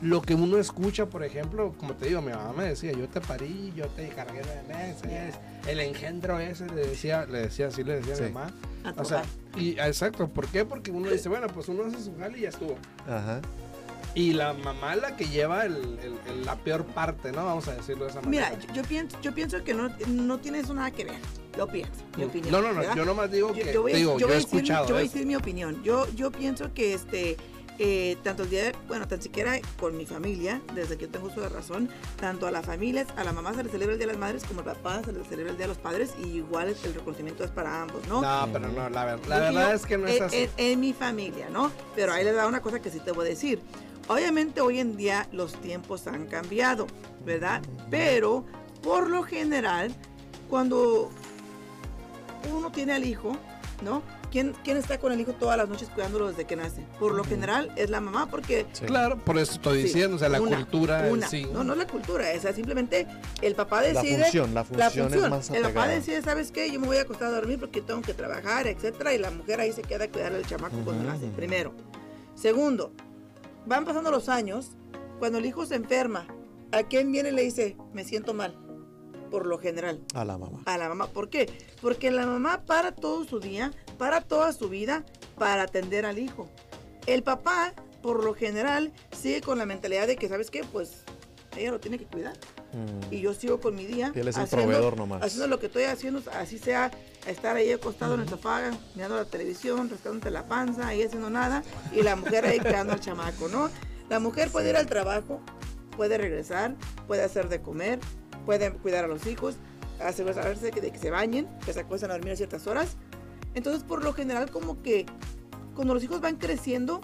Lo 0.00 0.22
que 0.22 0.34
uno 0.34 0.58
escucha, 0.58 1.06
por 1.06 1.24
ejemplo, 1.24 1.74
como 1.76 1.94
te 1.94 2.06
digo, 2.06 2.22
mi 2.22 2.30
mamá 2.30 2.52
me 2.56 2.64
decía, 2.64 2.92
yo 2.92 3.08
te 3.08 3.20
parí, 3.20 3.72
yo 3.76 3.86
te 3.88 4.08
cargué 4.10 4.42
nueve 4.44 4.62
meses, 5.02 5.34
el 5.66 5.80
engendro 5.80 6.38
ese, 6.38 6.66
le 6.68 6.86
decía, 6.86 7.26
le 7.26 7.40
decía 7.40 7.66
así, 7.66 7.82
le 7.82 7.96
decía 7.96 8.14
a 8.14 8.16
Sí. 8.16 8.22
mi 8.24 8.30
mamá. 8.30 8.52
A 8.96 9.00
O 9.00 9.04
sea, 9.04 9.22
y 9.56 9.70
exacto, 9.78 10.28
¿por 10.28 10.46
qué? 10.48 10.64
Porque 10.64 10.90
uno 10.90 11.10
dice, 11.10 11.28
bueno, 11.28 11.46
pues 11.48 11.68
uno 11.68 11.84
hace 11.84 12.02
su 12.02 12.16
jale 12.18 12.38
y 12.38 12.42
ya 12.42 12.48
estuvo. 12.50 12.76
Ajá. 13.06 13.40
Y 14.14 14.32
la 14.32 14.52
mamá 14.54 14.96
la 14.96 15.16
que 15.16 15.26
lleva 15.28 15.64
el- 15.66 15.76
el- 16.02 16.18
el- 16.28 16.44
la 16.44 16.56
peor 16.56 16.84
parte, 16.86 17.30
¿no? 17.30 17.44
Vamos 17.44 17.68
a 17.68 17.74
decirlo 17.74 18.04
de 18.04 18.10
esa 18.10 18.20
manera. 18.22 18.50
Mira, 18.50 18.66
yo, 18.66 18.74
yo 18.74 18.82
pienso, 18.82 19.20
yo 19.20 19.34
pienso 19.34 19.62
que 19.62 19.74
no, 19.74 19.90
no 20.08 20.38
tiene 20.38 20.60
eso 20.60 20.74
nada 20.74 20.90
que 20.90 21.04
ver. 21.04 21.18
Yo 21.56 21.66
pienso, 21.68 21.92
mi 22.16 22.24
opinión. 22.24 22.50
no, 22.52 22.60
no, 22.62 22.72
no, 22.72 22.80
¿verdad? 22.80 22.96
yo 22.96 23.04
nomás 23.04 23.30
digo 23.30 23.54
Yo- 23.54 23.64
que, 23.64 23.72
yo 23.72 23.82
voy 23.82 23.92
digo, 23.92 24.12
yo 24.14 24.18
yo, 24.20 24.26
voy 24.26 24.34
he 24.34 24.36
a 24.38 24.40
decir 24.40 24.54
escuchado 24.58 24.86
Yo 24.88 24.94
voy 24.94 25.00
a 25.02 25.04
decir 25.04 25.26
mi 25.26 25.36
opinión. 25.36 25.82
Yo, 25.84 26.06
yo 26.14 26.30
pienso 26.32 26.72
que 26.72 26.94
este, 26.94 27.36
eh, 27.78 28.16
tanto 28.24 28.42
el 28.42 28.50
día, 28.50 28.64
de- 28.64 28.74
bueno, 28.88 29.06
tan 29.06 29.22
siquiera 29.22 29.52
con 29.78 29.96
mi 29.96 30.04
familia, 30.04 30.60
desde 30.74 30.96
que 30.96 31.06
yo 31.06 31.10
tengo 31.12 31.28
uso 31.28 31.40
de 31.40 31.48
razón, 31.48 31.88
tanto 32.20 32.46
a 32.46 32.50
las 32.50 32.66
familias, 32.66 33.06
a 33.16 33.22
la 33.24 33.32
mamá 33.32 33.54
se 33.54 33.62
le 33.64 33.70
celebra 33.70 33.92
el 33.94 33.98
Día 33.98 34.06
de 34.08 34.12
las 34.14 34.20
Madres, 34.20 34.44
como 34.44 34.60
al 34.60 34.66
papá 34.66 35.00
se 35.04 35.12
le 35.12 35.24
celebra 35.24 35.52
el 35.52 35.56
Día 35.58 35.66
de 35.66 35.74
los 35.74 35.78
Padres, 35.78 36.10
y 36.22 36.28
igual 36.38 36.68
el 36.82 36.94
reconocimiento 36.94 37.44
es 37.44 37.50
para 37.50 37.82
ambos, 37.82 38.06
¿no? 38.08 38.20
No, 38.20 38.52
pero 38.52 38.68
no, 38.68 38.88
la, 38.90 39.04
ver- 39.04 39.28
la 39.28 39.38
verdad 39.38 39.68
yo, 39.70 39.76
es 39.76 39.86
que 39.86 39.96
no 39.98 40.06
es 40.08 40.16
en, 40.16 40.22
así. 40.24 40.36
en- 40.36 40.50
en 40.56 40.80
mi 40.80 40.92
familia, 40.92 41.48
¿no? 41.50 41.70
Pero 41.94 42.12
ahí 42.12 42.24
les 42.24 42.34
da 42.34 42.46
una 42.48 42.60
cosa 42.62 42.80
que 42.80 42.90
sí 42.90 42.98
te 43.00 43.12
voy 43.12 43.26
a 43.26 43.30
decir. 43.30 43.60
Obviamente 44.08 44.60
hoy 44.60 44.80
en 44.80 44.96
día 44.96 45.28
los 45.32 45.52
tiempos 45.60 46.06
han 46.06 46.26
cambiado, 46.26 46.86
¿verdad? 47.24 47.62
Pero 47.90 48.44
por 48.82 49.08
lo 49.10 49.22
general, 49.22 49.94
cuando 50.48 51.10
uno 52.52 52.72
tiene 52.72 52.94
al 52.94 53.04
hijo, 53.04 53.36
¿no? 53.82 54.02
¿Quién, 54.30 54.54
quién 54.62 54.76
está 54.76 54.98
con 54.98 55.10
el 55.12 55.20
hijo 55.20 55.32
todas 55.32 55.56
las 55.56 55.68
noches 55.70 55.88
cuidándolo 55.88 56.28
desde 56.28 56.44
que 56.44 56.54
nace? 56.54 56.84
Por 56.98 57.14
lo 57.14 57.24
general 57.24 57.72
es 57.76 57.88
la 57.88 58.00
mamá 58.00 58.26
porque 58.30 58.66
Sí. 58.72 58.84
Claro, 58.84 59.16
por 59.18 59.38
eso 59.38 59.52
estoy 59.52 59.78
Sí, 59.78 59.84
diciendo, 59.84 60.16
o 60.16 60.18
sea, 60.18 60.28
la 60.28 60.40
una, 60.40 60.56
cultura 60.56 61.06
en 61.06 61.12
una. 61.14 61.28
sí. 61.28 61.46
No, 61.52 61.64
no 61.64 61.74
la 61.74 61.86
cultura, 61.86 62.26
o 62.36 62.40
sea, 62.40 62.52
simplemente 62.52 63.06
el 63.40 63.54
papá 63.54 63.80
La 63.80 63.88
decide. 64.02 64.22
función, 64.24 64.52
la 64.54 64.64
función, 64.64 65.14
es 65.14 65.30
más 65.30 65.50
El 65.50 65.62
papá 65.62 65.88
decide, 65.88 66.20
¿sabes 66.22 66.52
qué? 66.52 66.70
Yo 66.70 66.78
me 66.78 66.86
voy 66.86 66.98
a 66.98 67.02
acostar 67.02 67.28
a 67.28 67.36
dormir 67.36 67.58
porque 67.58 67.80
tengo 67.80 68.02
que 68.02 68.12
trabajar, 68.12 68.66
etcétera, 68.66 69.14
y 69.14 69.18
la 69.18 69.30
mujer 69.30 69.60
ahí 69.60 69.72
se 69.72 69.80
queda 69.82 70.04
a 70.04 70.08
cuidar 70.08 70.34
al 70.34 70.46
chamaco 70.46 70.76
cuando 70.84 71.04
Ujú. 71.04 71.12
nace. 71.12 71.26
Primero. 71.28 71.72
Segundo, 72.34 72.92
van 73.66 73.84
pasando 73.84 74.10
los 74.10 74.28
años, 74.28 74.72
cuando 75.18 75.38
el 75.38 75.46
hijo 75.46 75.64
se 75.66 75.74
enferma, 75.74 76.26
¿a 76.72 76.82
quién 76.82 77.10
viene 77.12 77.30
y 77.30 77.32
le 77.32 77.42
dice, 77.42 77.76
me 77.92 78.04
siento 78.04 78.34
mal? 78.34 78.56
Por 79.30 79.46
lo 79.46 79.58
general 79.58 80.00
A 80.14 80.24
la 80.24 80.38
mamá. 80.38 80.60
a 80.64 80.78
la 80.78 80.88
mamá. 80.88 81.06
¿Por 81.08 81.28
qué? 81.28 81.50
Porque 81.82 82.10
la 82.10 82.24
mamá 82.26 82.62
para 82.64 82.92
todo 82.92 83.24
su 83.24 83.40
día, 83.40 83.72
para 83.98 84.20
toda 84.20 84.52
su 84.52 84.68
vida, 84.68 85.04
para 85.36 85.62
atender 85.62 86.06
al 86.06 86.18
hijo. 86.18 86.48
El 87.06 87.22
papá, 87.22 87.74
por 88.02 88.24
lo 88.24 88.34
general, 88.34 88.92
sigue 89.10 89.40
con 89.40 89.58
la 89.58 89.66
mentalidad 89.66 90.06
de 90.06 90.16
que, 90.16 90.28
¿sabes 90.28 90.50
qué? 90.50 90.62
Pues 90.64 91.02
ella 91.56 91.72
lo 91.72 91.80
tiene 91.80 91.98
que 91.98 92.06
cuidar. 92.06 92.36
Mm. 92.72 93.12
Y 93.12 93.20
yo 93.20 93.34
sigo 93.34 93.60
con 93.60 93.74
mi 93.74 93.86
día. 93.86 94.12
Él 94.14 94.28
es 94.28 94.36
el 94.36 94.46
proveedor 94.46 94.96
nomás. 94.96 95.22
Haciendo 95.22 95.48
lo 95.48 95.58
que 95.58 95.66
estoy 95.66 95.84
haciendo, 95.84 96.22
así 96.32 96.58
sea 96.58 96.90
estar 97.26 97.56
ahí 97.56 97.72
acostado 97.72 98.14
en 98.14 98.20
el 98.20 98.28
sofá, 98.28 98.70
mirando 98.94 99.16
la 99.16 99.24
televisión, 99.24 99.90
rascándote 99.90 100.30
la 100.30 100.46
panza, 100.46 100.86
ahí 100.86 101.02
haciendo 101.02 101.30
nada, 101.30 101.62
y 101.92 102.02
la 102.02 102.16
mujer 102.16 102.46
ahí 102.46 102.58
cuidando 102.58 102.92
al 102.92 103.00
chamaco, 103.00 103.48
¿no? 103.48 103.70
La 104.08 104.20
mujer 104.20 104.50
puede 104.50 104.70
ir 104.70 104.76
al 104.76 104.86
trabajo, 104.86 105.40
puede 105.96 106.16
regresar, 106.16 106.74
puede 107.06 107.22
hacer 107.22 107.48
de 107.48 107.60
comer, 107.60 107.98
puede 108.46 108.72
cuidar 108.72 109.04
a 109.04 109.08
los 109.08 109.26
hijos, 109.26 109.56
asegurarse 110.00 110.70
de 110.70 110.90
que 110.90 110.98
se 110.98 111.10
bañen, 111.10 111.48
que 111.64 111.72
se 111.72 111.80
acuesten 111.80 112.10
a 112.10 112.14
dormir 112.14 112.32
a 112.32 112.36
ciertas 112.36 112.66
horas. 112.66 112.96
Entonces, 113.58 113.82
por 113.82 114.02
lo 114.04 114.12
general, 114.12 114.50
como 114.50 114.82
que 114.82 115.04
cuando 115.74 115.92
los 115.94 116.02
hijos 116.02 116.20
van 116.20 116.36
creciendo, 116.36 117.00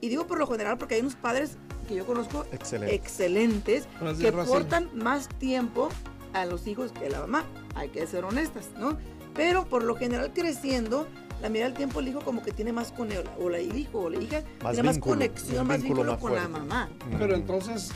y 0.00 0.08
digo 0.08 0.26
por 0.26 0.38
lo 0.38 0.46
general 0.46 0.76
porque 0.78 0.96
hay 0.96 1.00
unos 1.00 1.14
padres 1.14 1.56
que 1.88 1.94
yo 1.94 2.04
conozco 2.04 2.44
Excelente. 2.52 2.94
excelentes 2.94 3.86
que 4.20 4.30
Rosy. 4.32 4.48
portan 4.50 4.90
más 4.94 5.28
tiempo 5.28 5.88
a 6.32 6.44
los 6.44 6.66
hijos 6.66 6.92
que 6.92 7.08
la 7.08 7.20
mamá. 7.20 7.44
Hay 7.76 7.88
que 7.88 8.06
ser 8.06 8.24
honestas, 8.24 8.70
¿no? 8.78 8.98
Pero 9.34 9.64
por 9.66 9.84
lo 9.84 9.94
general 9.94 10.32
creciendo, 10.34 11.06
la 11.40 11.48
mitad 11.48 11.66
del 11.66 11.74
tiempo 11.74 12.00
el 12.00 12.08
hijo 12.08 12.20
como 12.20 12.42
que 12.42 12.50
tiene 12.50 12.72
más 12.72 12.90
con 12.90 13.12
el, 13.12 13.22
o 13.38 13.48
la, 13.48 13.58
el 13.58 13.76
hijo 13.78 14.00
o 14.00 14.10
la 14.10 14.20
hija, 14.20 14.42
Más 14.62 14.72
tiene 14.74 14.88
más 14.88 14.98
conexión, 14.98 15.66
más 15.66 15.82
vínculo 15.82 16.12
vínculo 16.12 16.12
más 16.12 16.20
con 16.20 16.34
la 16.34 16.48
mamá. 16.48 16.88
Pero 17.18 17.34
entonces, 17.34 17.90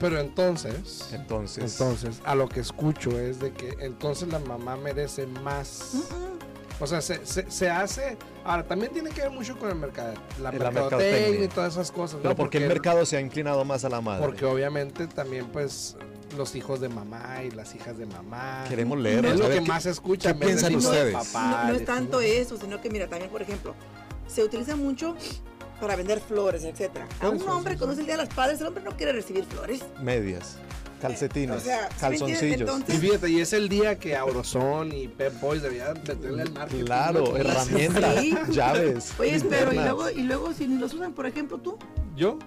pero 0.00 0.18
entonces, 0.18 1.10
Entonces. 1.12 1.72
entonces, 1.72 2.20
a 2.24 2.34
lo 2.34 2.48
que 2.48 2.60
escucho 2.60 3.18
es 3.18 3.38
de 3.38 3.52
que 3.52 3.76
entonces 3.80 4.28
la 4.28 4.40
mamá 4.40 4.76
merece 4.76 5.26
más. 5.26 6.08
O 6.78 6.86
sea, 6.86 7.00
se, 7.00 7.24
se, 7.24 7.50
se 7.50 7.70
hace. 7.70 8.16
Ahora, 8.44 8.62
también 8.62 8.92
tiene 8.92 9.10
que 9.10 9.22
ver 9.22 9.30
mucho 9.30 9.58
con 9.58 9.70
el 9.70 9.76
mercado, 9.76 10.12
la 10.42 10.52
la 10.52 10.70
mercadotecnia 10.70 11.44
y 11.44 11.48
todas 11.48 11.72
esas 11.74 11.90
cosas. 11.90 12.18
Pero 12.22 12.30
¿no? 12.30 12.36
porque 12.36 12.58
el 12.58 12.68
mercado 12.68 13.06
se 13.06 13.16
ha 13.16 13.20
inclinado 13.20 13.64
más 13.64 13.84
a 13.84 13.88
la 13.88 14.00
madre. 14.00 14.24
Porque 14.24 14.44
obviamente 14.44 15.06
también, 15.06 15.46
pues, 15.46 15.96
los 16.36 16.54
hijos 16.54 16.80
de 16.80 16.88
mamá 16.88 17.42
y 17.44 17.50
las 17.50 17.74
hijas 17.74 17.96
de 17.96 18.06
mamá. 18.06 18.64
Queremos 18.68 18.98
leer. 18.98 19.24
es 19.24 19.38
lo 19.38 19.48
que 19.48 19.54
qué- 19.54 19.60
más 19.62 19.84
se 19.84 19.90
escucha. 19.90 20.34
qué 20.34 20.44
piensan 20.44 20.74
ustedes? 20.74 21.14
no, 21.34 21.64
no 21.68 21.74
es 21.74 21.84
tanto 21.84 22.20
eso, 22.20 22.58
sino 22.58 22.80
que 22.80 22.90
mira, 22.90 23.08
también 23.08 23.30
por 23.30 23.40
ejemplo, 23.42 23.74
se 24.28 24.44
utiliza 24.44 24.76
mucho 24.76 25.16
para 25.80 25.96
vender 25.96 26.20
flores, 26.20 26.64
etcétera. 26.64 27.06
A 27.20 27.28
un 27.28 27.48
hombre 27.48 27.74
es 27.74 27.80
el 27.80 28.06
día 28.06 28.16
de 28.16 28.24
las 28.24 28.34
padres, 28.34 28.60
el 28.60 28.66
hombre 28.66 28.82
no 28.82 28.96
quiere 28.96 29.12
recibir 29.12 29.44
flores. 29.44 29.80
Medias, 30.00 30.56
calcetines, 31.00 31.64
calzoncillos. 32.00 32.60
Entonces- 32.60 32.94
Y 32.94 32.98
fíjate, 32.98 33.30
y 33.30 33.40
es 33.40 33.52
el 33.52 33.68
día 33.68 33.98
que 33.98 34.16
Aurozón 34.16 34.92
y 34.92 35.08
Pep 35.08 35.40
Boys 35.40 35.62
deberían 35.62 35.94
meterle 36.06 36.42
al 36.42 36.52
marketing. 36.52 36.84
Claro, 36.84 37.24
¿no? 37.30 37.36
herramientas, 37.36 38.20
Sí. 38.20 38.34
llaves. 38.50 39.12
Oye, 39.18 39.40
pero 39.48 39.72
y 39.72 39.76
luego, 39.76 40.10
y 40.10 40.22
luego 40.22 40.52
si 40.52 40.66
los 40.66 40.92
usan, 40.94 41.12
por 41.12 41.26
ejemplo, 41.26 41.58
tú. 41.58 41.78
¿Yo? 42.16 42.38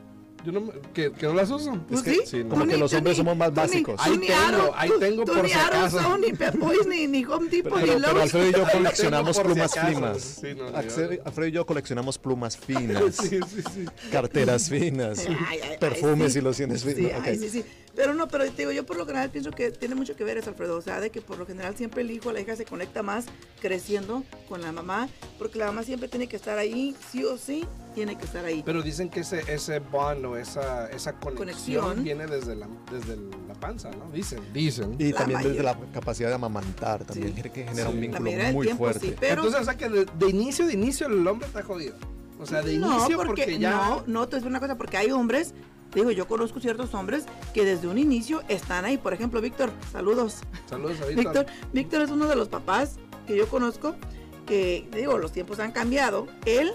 ¿Yo 0.45 0.51
no 0.53 0.62
me- 0.62 0.71
que, 0.94 1.12
que 1.12 1.25
no 1.25 1.33
las 1.33 1.50
uso? 1.51 1.77
¿Tú 1.89 2.01
que 2.01 2.13
sí? 2.13 2.19
sí, 2.25 2.44
no. 2.44 2.50
Como 2.51 2.65
que 2.65 2.74
ni- 2.74 2.80
los 2.80 2.94
hombres 2.94 3.15
ni- 3.18 3.24
somos 3.24 3.36
más 3.38 3.53
básicos. 3.53 3.95
Ahí 4.00 4.18
ni 4.18 4.27
tengo, 4.27 4.39
Aro- 4.39 4.71
ahí 4.75 4.91
tengo 5.00 5.25
tú 5.25 5.33
por 5.33 5.44
ni 5.44 5.50
si 5.50 5.56
acaso. 5.59 6.18
Ni 6.18 6.31
Pep 6.33 6.56
Boys, 6.57 6.88
ni, 6.88 7.07
ni 7.07 7.25
Home 7.25 7.50
Depot, 7.50 7.80
Pero, 7.80 7.95
ni 8.00 8.01
pero. 8.06 8.21
Alfredo 8.21 8.47
y 8.50 8.53
yo 8.53 8.65
coleccionamos 8.71 9.39
plumas 9.39 9.71
finas. 9.74 10.21
Sí, 10.21 10.47
no, 10.56 10.69
yo- 10.71 10.77
Alfredo 11.25 11.45
y 11.47 11.51
yo 11.51 11.65
coleccionamos 11.65 12.18
plumas 12.18 12.57
finas, 12.57 13.15
Sí, 13.15 13.39
sí, 13.50 13.62
sí. 13.74 13.86
carteras 14.12 14.69
finas, 14.69 15.19
Ay, 15.27 15.38
ay, 15.50 15.60
ay, 15.72 15.77
perfumes 15.77 16.36
y 16.36 16.41
lociones 16.41 16.84
finas. 16.84 17.12
ay, 17.25 17.36
Ok. 17.36 17.39
sí, 17.41 17.50
sí. 17.50 17.65
Pero 17.96 18.13
no, 18.13 18.29
pero 18.29 18.46
te 18.46 18.51
digo, 18.62 18.72
yo 18.72 18.86
por 18.86 18.96
lo 18.96 19.05
general 19.05 19.29
pienso 19.29 19.51
que 19.51 19.72
tiene 19.72 19.93
mucho 19.93 20.15
que 20.15 20.24
ver 20.24 20.38
eso, 20.38 20.51
Alfredo. 20.51 20.77
O 20.77 20.81
sea, 20.81 21.01
de 21.01 21.10
que 21.10 21.19
por 21.22 21.38
lo 21.38 21.46
general 21.46 21.75
siempre 21.75 22.01
el 22.01 22.12
hijo 22.12 22.29
o 22.29 22.31
la 22.31 22.39
hija 22.39 22.55
se 22.55 22.63
conecta 22.63 23.03
más 23.03 23.25
creciendo 23.62 24.24
con 24.48 24.62
la 24.62 24.72
mamá, 24.72 25.10
porque 25.38 25.60
la 25.60 25.65
mamá 25.65 25.84
siempre 25.84 26.08
tiene 26.08 26.27
que 26.27 26.38
estar 26.38 26.58
ahí, 26.58 26.96
sí 27.12 27.25
o 27.25 27.38
sí, 27.38 27.65
tiene 27.96 28.17
que 28.17 28.25
estar 28.25 28.43
ahí. 28.46 28.62
Pero 28.65 28.81
dicen 28.81 29.10
que 29.10 29.22
ese, 29.22 29.41
ese 29.51 29.79
bond 29.79 30.25
o 30.25 30.38
esa, 30.38 30.88
esa 30.89 31.13
conexión, 31.13 31.84
Conexión. 31.84 32.03
viene 32.03 32.27
desde 32.27 32.55
la, 32.55 32.67
desde 32.91 33.17
la 33.48 33.53
panza, 33.55 33.89
¿no? 33.91 34.10
Dicen, 34.12 34.41
dicen. 34.53 34.96
Y 35.00 35.12
La 35.12 35.17
también 35.19 35.43
desde 35.43 35.63
la 35.63 35.77
capacidad 35.93 36.29
de 36.29 36.36
amamantar, 36.36 37.03
también 37.05 37.36
Sí. 37.36 37.41
que 37.43 37.63
genera 37.65 37.89
Sí. 37.89 37.93
un 37.96 38.01
vínculo 38.01 38.31
muy 38.53 38.65
tiempo, 38.67 38.84
fuerte. 38.84 39.08
sí, 39.08 39.15
pero... 39.19 39.43
Entonces, 39.43 39.62
o 39.62 39.63
sea 39.65 39.77
que 39.77 39.89
de, 39.89 40.05
de 40.05 40.29
inicio, 40.29 40.65
de 40.67 40.74
inicio 40.74 41.08
el 41.08 41.27
hombre 41.27 41.48
está 41.48 41.62
jodido. 41.63 41.96
O 42.39 42.46
sea, 42.46 42.62
de 42.62 42.77
no, 42.77 42.98
inicio 43.00 43.17
porque, 43.17 43.43
porque, 43.43 43.60
ya... 43.60 43.72
no, 43.72 44.03
no, 44.08 44.27
te 44.27 44.38
decir 44.38 44.50
una 44.50 44.60
cosa, 44.62 44.77
porque 44.77 44.96
hay 44.96 45.12
hombres, 45.12 45.53
digo, 45.93 46.10
yo 46.12 46.25
conozco 46.27 46.60
ciertos 46.62 46.93
hombres 46.93 47.25
que 47.53 47.65
desde 47.65 47.88
un 47.88 47.98
inicio 47.98 48.43
están 48.48 48.86
ahí. 48.86 48.98
Por 48.98 49.13
ejemplo, 49.13 49.41
Víctor, 49.41 49.72
saludos. 49.91 50.38
Saludos 50.69 51.01
a 51.01 51.05
Víctor. 51.08 51.25
Víctor, 51.25 51.46
Víctor 51.74 52.01
es 52.03 52.12
uno 52.12 52.27
de 52.27 52.36
los 52.38 52.48
papás 52.48 52.96
que 53.27 53.36
yo 53.36 53.48
conozco 53.50 53.96
que, 54.48 54.88
digo, 54.96 55.17
los 55.17 55.31
tiempos 55.34 55.60
han 55.60 55.72
cambiado. 55.74 56.27
Él 56.46 56.72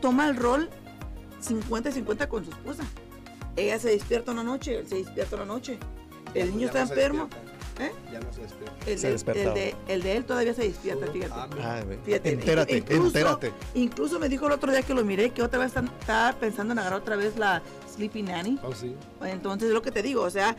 toma 0.00 0.28
el 0.28 0.36
rol 0.36 0.68
50 1.40 1.88
y 1.90 1.92
50 1.92 2.28
con 2.28 2.44
su 2.44 2.50
esposa. 2.50 2.84
Ella 3.56 3.78
se 3.78 3.90
despierta 3.90 4.32
una 4.32 4.42
noche, 4.44 4.78
él 4.78 4.86
se 4.88 4.96
despierta 4.96 5.36
una 5.36 5.44
noche. 5.44 5.78
El 6.34 6.50
niño 6.50 6.60
ya 6.72 6.82
está 6.82 6.84
no 6.84 6.90
enfermo. 6.90 7.28
¿Eh? 7.80 7.92
Ya 8.12 8.18
no 8.20 8.32
se 8.32 8.42
despierta. 8.42 8.76
El 8.86 8.98
Se 8.98 9.06
de, 9.06 9.12
despertaba. 9.12 9.48
el, 9.48 9.54
de, 9.54 9.74
el 9.88 10.02
de 10.02 10.16
él 10.16 10.24
todavía 10.24 10.52
se 10.52 10.62
despierta, 10.62 11.06
fíjate. 11.06 11.32
Ah. 11.62 11.80
Fíjate, 12.04 12.32
entérate, 12.32 12.76
incluso- 12.78 13.06
entérate. 13.06 13.52
Incluso 13.74 14.18
me 14.18 14.28
dijo 14.28 14.46
el 14.46 14.52
otro 14.52 14.72
día 14.72 14.82
que 14.82 14.94
lo 14.94 15.04
miré 15.04 15.30
que 15.30 15.42
otra 15.42 15.60
vez 15.60 15.68
están- 15.68 15.90
estaba 16.00 16.32
pensando 16.32 16.72
en 16.72 16.80
agarrar 16.80 17.00
otra 17.00 17.14
vez 17.16 17.36
la 17.36 17.62
Sleepy 17.94 18.22
Nanny. 18.22 18.58
Oh, 18.64 18.74
sí. 18.74 18.94
Entonces, 19.22 19.70
lo 19.70 19.80
que 19.80 19.92
te 19.92 20.02
digo, 20.02 20.22
o 20.22 20.30
sea, 20.30 20.56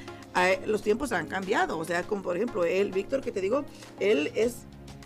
los 0.66 0.82
tiempos 0.82 1.12
han 1.12 1.28
cambiado. 1.28 1.78
O 1.78 1.84
sea, 1.86 2.04
como 2.04 2.22
por 2.22 2.38
ejemplo, 2.38 2.64
él, 2.64 2.92
Víctor, 2.92 3.20
que 3.22 3.32
te 3.34 3.42
digo, 3.42 3.66
él 4.00 4.32
es, 4.36 4.60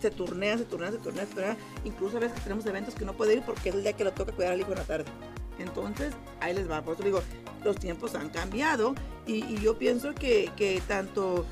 se 0.03 0.11
turnea, 0.11 0.57
se 0.57 0.65
turnea, 0.65 0.91
se 0.91 0.97
turnea, 0.97 1.25
se 1.25 1.33
turnea. 1.33 1.57
Incluso 1.83 2.17
a 2.17 2.19
veces 2.19 2.41
tenemos 2.43 2.65
eventos 2.65 2.93
que 2.95 3.05
no 3.05 3.13
puede 3.13 3.33
ir 3.35 3.43
porque 3.43 3.69
es 3.69 3.75
el 3.75 3.83
día 3.83 3.93
que 3.93 4.03
le 4.03 4.11
toca 4.11 4.31
cuidar 4.31 4.53
al 4.53 4.59
hijo 4.59 4.71
en 4.71 4.77
la 4.77 4.83
tarde. 4.83 5.05
Entonces, 5.59 6.13
ahí 6.41 6.53
les 6.53 6.69
va. 6.69 6.81
Por 6.81 6.95
eso 6.95 7.03
digo, 7.03 7.21
los 7.63 7.75
tiempos 7.77 8.15
han 8.15 8.29
cambiado. 8.29 8.95
Y, 9.25 9.43
y 9.45 9.59
yo 9.61 9.77
pienso 9.77 10.13
que, 10.13 10.51
que 10.57 10.81
tanto, 10.87 11.45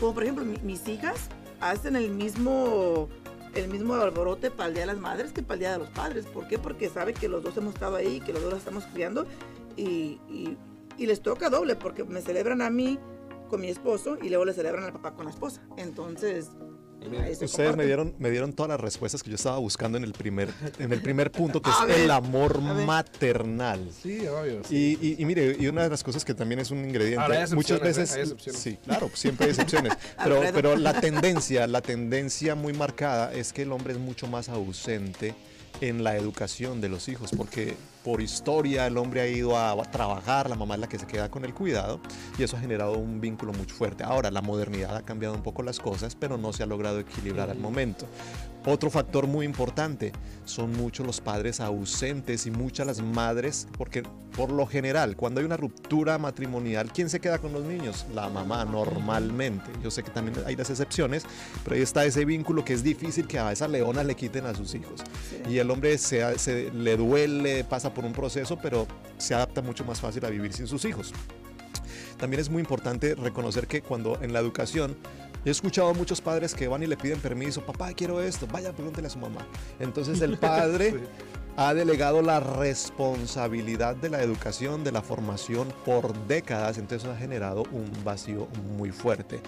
como 0.00 0.14
por 0.14 0.22
ejemplo, 0.24 0.44
mi- 0.44 0.58
mis 0.62 0.86
hijas 0.88 1.28
hacen 1.60 1.96
el 1.96 2.10
mismo 2.10 3.08
el 3.54 3.68
mismo 3.68 3.92
alborote 3.94 4.50
para 4.50 4.68
el 4.68 4.74
Día 4.74 4.82
de 4.84 4.86
las 4.86 4.98
Madres 4.98 5.30
que 5.32 5.42
para 5.42 5.54
el 5.54 5.60
Día 5.60 5.72
de 5.72 5.78
los 5.78 5.88
Padres. 5.90 6.24
¿Por 6.26 6.48
qué? 6.48 6.58
Porque 6.58 6.88
sabe 6.88 7.12
que 7.12 7.28
los 7.28 7.42
dos 7.42 7.54
hemos 7.58 7.74
estado 7.74 7.96
ahí, 7.96 8.20
que 8.20 8.32
los 8.32 8.40
dos 8.42 8.50
las 8.52 8.60
estamos 8.60 8.84
criando 8.86 9.26
y, 9.76 10.18
y- 10.28 10.56
y 10.96 11.06
les 11.06 11.20
toca 11.20 11.50
doble 11.50 11.76
porque 11.76 12.02
me 12.04 12.22
celebran 12.22 12.62
a 12.62 12.70
mí 12.70 12.98
con 13.50 13.60
mi 13.60 13.68
esposo 13.68 14.16
y 14.22 14.30
luego 14.30 14.46
le 14.46 14.54
celebran 14.54 14.84
al 14.84 14.92
papá 14.94 15.12
con 15.14 15.26
la 15.26 15.30
esposa. 15.30 15.60
Entonces, 15.76 16.48
Ustedes 17.42 17.76
me 17.76 17.84
dieron, 17.86 18.14
me 18.18 18.30
dieron 18.30 18.52
todas 18.52 18.70
las 18.70 18.80
respuestas 18.80 19.22
que 19.22 19.30
yo 19.30 19.36
estaba 19.36 19.58
buscando 19.58 19.98
en 19.98 20.04
el 20.04 20.12
primer, 20.12 20.48
en 20.78 20.92
el 20.92 21.00
primer 21.02 21.30
punto, 21.30 21.60
que 21.60 21.70
es 21.82 21.86
ver, 21.86 22.00
el 22.00 22.10
amor 22.10 22.60
maternal. 22.60 23.88
Sí, 24.02 24.26
obvio. 24.26 24.62
sí. 24.68 24.98
Y, 25.00 25.06
y- 25.08 25.16
y 25.22 25.24
mire, 25.24 25.56
y 25.58 25.66
una 25.66 25.82
de 25.82 25.90
las 25.90 26.02
cosas 26.02 26.24
que 26.24 26.34
también 26.34 26.60
es 26.60 26.70
un 26.70 26.78
ingrediente, 26.84 27.20
Ahora 27.22 27.42
hay 27.44 27.50
muchas 27.52 27.80
¿eh? 27.80 27.84
veces, 27.84 28.12
Hay 28.12 28.52
sí, 28.52 28.78
claro, 28.84 29.10
siempre 29.14 29.46
hay 29.46 29.50
excepciones, 29.50 29.92
pero, 30.22 30.40
pero 30.54 30.76
la 30.76 31.00
tendencia, 31.00 31.66
la 31.66 31.80
tendencia 31.82 32.54
muy 32.54 32.72
marcada 32.72 33.32
es 33.32 33.52
que 33.52 33.62
el 33.62 33.72
hombre 33.72 33.92
es 33.94 33.98
mucho 33.98 34.26
más 34.26 34.48
ausente 34.48 35.34
en 35.80 36.04
la 36.04 36.16
educación 36.16 36.80
de 36.80 36.88
los 36.88 37.08
hijos, 37.08 37.30
porque 37.36 37.76
por 38.04 38.20
historia 38.20 38.86
el 38.86 38.96
hombre 38.96 39.20
ha 39.20 39.28
ido 39.28 39.56
a 39.56 39.80
trabajar, 39.90 40.50
la 40.50 40.56
mamá 40.56 40.74
es 40.74 40.80
la 40.80 40.88
que 40.88 40.98
se 40.98 41.06
queda 41.06 41.30
con 41.30 41.44
el 41.44 41.54
cuidado 41.54 42.00
y 42.38 42.42
eso 42.42 42.56
ha 42.56 42.60
generado 42.60 42.98
un 42.98 43.20
vínculo 43.20 43.52
muy 43.52 43.66
fuerte. 43.66 44.04
Ahora, 44.04 44.30
la 44.30 44.42
modernidad 44.42 44.96
ha 44.96 45.02
cambiado 45.02 45.34
un 45.34 45.42
poco 45.42 45.62
las 45.62 45.78
cosas, 45.78 46.16
pero 46.16 46.36
no 46.36 46.52
se 46.52 46.62
ha 46.62 46.66
logrado 46.66 46.98
equilibrar 46.98 47.50
al 47.50 47.58
momento. 47.58 48.06
Otro 48.64 48.90
factor 48.90 49.26
muy 49.26 49.44
importante 49.44 50.12
son 50.44 50.72
muchos 50.72 51.04
los 51.06 51.20
padres 51.20 51.60
ausentes 51.60 52.46
y 52.46 52.50
muchas 52.50 52.86
las 52.86 53.02
madres, 53.02 53.66
porque 53.76 54.04
por 54.36 54.50
lo 54.50 54.66
general, 54.66 55.14
cuando 55.16 55.40
hay 55.40 55.46
una 55.46 55.56
ruptura 55.58 56.16
matrimonial, 56.18 56.90
¿quién 56.92 57.10
se 57.10 57.20
queda 57.20 57.38
con 57.38 57.52
los 57.52 57.64
niños? 57.64 58.06
La 58.14 58.28
mamá, 58.30 58.64
normalmente. 58.64 59.70
Yo 59.82 59.90
sé 59.90 60.02
que 60.02 60.10
también 60.10 60.38
hay 60.46 60.56
las 60.56 60.70
excepciones, 60.70 61.24
pero 61.64 61.76
ahí 61.76 61.82
está 61.82 62.04
ese 62.04 62.24
vínculo 62.24 62.64
que 62.64 62.72
es 62.72 62.82
difícil 62.82 63.26
que 63.26 63.38
a 63.38 63.52
esa 63.52 63.68
leona 63.68 64.02
le 64.04 64.14
quiten 64.14 64.46
a 64.46 64.54
sus 64.54 64.74
hijos. 64.74 65.02
Y 65.48 65.58
el 65.58 65.70
hombre 65.70 65.98
se, 65.98 66.38
se- 66.38 66.70
le 66.72 66.96
duele, 66.96 67.64
pasa 67.64 67.92
por 67.92 68.04
un 68.04 68.12
proceso, 68.12 68.58
pero 68.62 68.86
se 69.18 69.34
adapta 69.34 69.60
mucho 69.60 69.84
más 69.84 70.00
fácil 70.00 70.24
a 70.24 70.30
vivir 70.30 70.52
sin 70.52 70.66
sus 70.66 70.84
hijos. 70.86 71.12
También 72.18 72.40
es 72.40 72.48
muy 72.48 72.60
importante 72.60 73.14
reconocer 73.14 73.66
que 73.66 73.82
cuando 73.82 74.18
en 74.22 74.32
la 74.32 74.38
educación 74.38 74.96
he 75.44 75.50
escuchado 75.50 75.88
a 75.88 75.92
muchos 75.92 76.20
padres 76.20 76.54
que 76.54 76.68
van 76.68 76.82
y 76.82 76.86
le 76.86 76.96
piden 76.96 77.18
permiso, 77.20 77.60
papá, 77.66 77.92
quiero 77.94 78.22
esto, 78.22 78.46
vaya, 78.46 78.72
pregúntele 78.72 79.08
a 79.08 79.10
su 79.10 79.18
mamá. 79.18 79.46
Entonces 79.80 80.20
el 80.22 80.38
padre. 80.38 80.94
Ha 81.56 81.74
delegado 81.74 82.22
la 82.22 82.40
responsabilidad 82.40 83.94
de 83.96 84.08
la 84.08 84.22
educación, 84.22 84.84
de 84.84 84.92
la 84.92 85.02
formación 85.02 85.68
por 85.84 86.14
décadas, 86.26 86.78
entonces 86.78 87.08
ha 87.08 87.16
generado 87.16 87.64
un 87.72 87.90
vacío 88.04 88.48
muy 88.76 88.90
fuerte. 88.90 89.40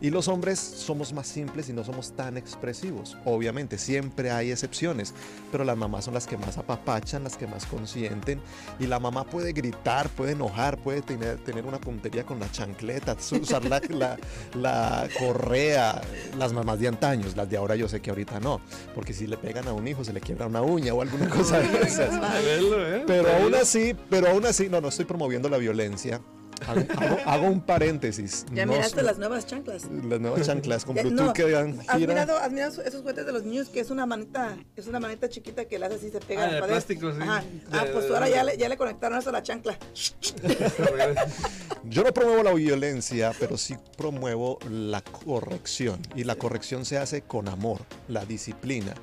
Y 0.00 0.08
los 0.10 0.28
hombres 0.28 0.58
somos 0.58 1.12
más 1.12 1.26
simples 1.26 1.68
y 1.68 1.74
no 1.74 1.84
somos 1.84 2.12
tan 2.12 2.38
expresivos. 2.38 3.18
Obviamente, 3.26 3.76
siempre 3.76 4.30
hay 4.30 4.50
excepciones, 4.50 5.12
pero 5.52 5.64
las 5.64 5.76
mamás 5.76 6.06
son 6.06 6.14
las 6.14 6.26
que 6.26 6.38
más 6.38 6.56
apapachan, 6.56 7.24
las 7.24 7.36
que 7.36 7.46
más 7.46 7.66
consienten. 7.66 8.40
Y 8.78 8.86
la 8.86 8.98
mamá 8.98 9.24
puede 9.24 9.52
gritar, 9.52 10.08
puede 10.08 10.32
enojar, 10.32 10.78
puede 10.78 11.02
tener, 11.02 11.36
tener 11.44 11.66
una 11.66 11.78
puntería 11.78 12.24
con 12.24 12.40
la 12.40 12.50
chancleta, 12.50 13.16
usar 13.38 13.64
la, 13.66 13.80
la- 13.90 14.16
la 14.54 15.08
correa. 15.18 16.00
Las 16.38 16.54
mamás 16.54 16.78
de 16.80 16.88
antaños, 16.88 17.36
las 17.36 17.50
de 17.50 17.58
ahora 17.58 17.76
yo 17.76 17.86
sé 17.88 18.00
que 18.00 18.08
ahorita 18.08 18.40
no, 18.40 18.60
porque 18.94 19.12
si 19.12 19.26
le 19.26 19.36
pegan 19.36 19.68
a 19.68 19.72
un 19.74 19.86
hijo 19.86 20.04
se 20.04 20.12
le 20.14 20.20
quiebra 20.20 20.46
una 20.46 20.62
uña 20.62 20.94
o 20.94 21.02
alguna 21.02 21.28
cosa 21.28 21.49
de 21.58 21.80
esas. 21.82 22.44
Velo, 22.44 22.86
¿eh? 22.96 23.04
Pero 23.06 23.28
aún 23.36 23.54
así, 23.54 23.94
pero 24.08 24.28
aún 24.28 24.46
así, 24.46 24.68
no, 24.68 24.80
no 24.80 24.88
estoy 24.88 25.04
promoviendo 25.04 25.48
la 25.48 25.58
violencia. 25.58 26.20
Hago, 26.66 26.80
hago- 26.98 27.18
hago 27.26 27.46
un 27.46 27.60
paréntesis. 27.60 28.44
Ya 28.52 28.66
No 28.66 28.72
miraste 28.72 28.96
soy- 28.96 29.04
las 29.04 29.18
nuevas 29.18 29.46
chanclas. 29.46 29.84
las 30.08 30.20
nuevas 30.20 30.46
chanclas 30.46 30.84
con 30.86 30.94
Bluetooth 30.94 31.12
no, 31.26 31.32
que 31.32 31.50
dan 31.50 31.80
¿Has 31.88 31.96
gira. 31.98 32.14
mirado, 32.14 32.36
has 32.38 32.52
mirado 32.52 32.82
esos 32.82 33.00
juguetes 33.00 33.26
de 33.26 33.32
los 33.32 33.44
niños 33.44 33.68
que 33.68 33.80
es 33.80 33.90
una 33.90 34.06
manita, 34.06 34.56
es 34.76 34.86
una 34.86 35.00
manita 35.00 35.28
chiquita 35.28 35.64
que 35.64 35.78
le 35.78 35.86
hace 35.86 35.96
así 35.96 36.10
se 36.10 36.20
pega 36.20 36.44
Ah, 36.44 36.52
de 36.52 36.62
plástico, 36.62 37.12
sí. 37.12 37.18
Ajá. 37.20 37.42
Ah, 37.72 37.84
pues 37.92 38.10
ahora 38.10 38.28
ya 38.28 38.44
le, 38.44 38.56
ya 38.56 38.68
le 38.68 38.76
conectaron 38.76 39.18
eso 39.18 39.30
a 39.30 39.32
la 39.32 39.42
chancla. 39.42 39.78
Yo 41.84 42.04
no 42.04 42.12
promuevo 42.12 42.42
la 42.42 42.52
violencia, 42.54 43.32
pero 43.38 43.56
sí 43.56 43.76
promuevo 43.96 44.58
la 44.70 45.00
corrección. 45.02 46.00
Y 46.14 46.24
la 46.24 46.36
corrección 46.36 46.84
se 46.84 46.98
hace 46.98 47.22
con 47.22 47.48
amor, 47.48 47.80
la 48.08 48.24
disciplina. 48.24 48.94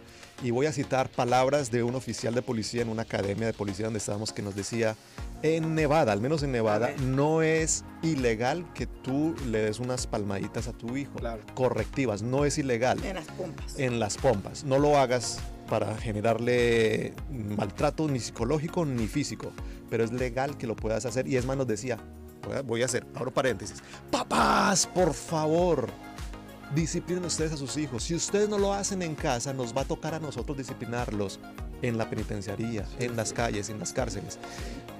Y 0.43 0.51
voy 0.51 0.67
a 0.67 0.71
citar 0.71 1.09
palabras 1.09 1.71
de 1.71 1.81
un 1.81 1.95
oficial 1.95 2.35
de 2.35 2.43
policía 2.43 2.83
en 2.83 2.89
una 2.89 3.01
academia 3.01 3.47
de 3.47 3.53
policía 3.53 3.85
donde 3.85 3.97
estábamos 3.97 4.31
que 4.31 4.43
nos 4.43 4.55
decía, 4.55 4.95
en 5.41 5.73
Nevada, 5.73 6.11
al 6.11 6.21
menos 6.21 6.43
en 6.43 6.51
Nevada, 6.51 6.91
no 7.01 7.41
es 7.41 7.46
ilegal 8.01 8.65
que 8.73 8.87
tú 8.87 9.35
le 9.47 9.59
des 9.59 9.79
unas 9.79 10.07
palmaditas 10.07 10.67
a 10.67 10.73
tu 10.73 10.97
hijo. 10.97 11.13
Claro. 11.15 11.41
Correctivas, 11.55 12.21
no 12.21 12.45
es 12.45 12.57
ilegal. 12.57 13.03
En 13.03 13.15
las 13.15 13.27
pompas. 13.27 13.79
en 13.79 13.99
las 13.99 14.17
pompas. 14.17 14.63
No 14.63 14.79
lo 14.79 14.97
hagas 14.97 15.39
para 15.69 15.97
generarle 15.97 17.13
maltrato 17.57 18.07
ni 18.07 18.19
psicológico 18.19 18.85
ni 18.85 19.07
físico, 19.07 19.51
pero 19.89 20.03
es 20.03 20.11
legal 20.11 20.57
que 20.57 20.67
lo 20.67 20.75
puedas 20.75 21.05
hacer. 21.05 21.27
Y 21.27 21.37
es 21.37 21.45
más, 21.45 21.57
nos 21.57 21.67
decía, 21.67 21.97
voy 22.45 22.55
a, 22.57 22.61
voy 22.61 22.81
a 22.81 22.85
hacer, 22.85 23.05
abro 23.15 23.31
paréntesis, 23.31 23.83
papás, 24.09 24.87
por 24.87 25.13
favor, 25.13 25.89
disciplinen 26.73 27.25
ustedes 27.25 27.51
a 27.51 27.57
sus 27.57 27.77
hijos. 27.77 28.03
Si 28.03 28.15
ustedes 28.15 28.49
no 28.49 28.57
lo 28.57 28.73
hacen 28.73 29.01
en 29.01 29.15
casa, 29.15 29.53
nos 29.53 29.75
va 29.75 29.81
a 29.81 29.85
tocar 29.85 30.13
a 30.13 30.19
nosotros 30.19 30.57
disciplinarlos 30.57 31.39
en 31.81 31.97
la 31.97 32.09
penitenciaría, 32.09 32.85
en 32.99 33.15
las 33.15 33.33
calles, 33.33 33.69
en 33.69 33.79
las 33.79 33.93
cárceles. 33.93 34.39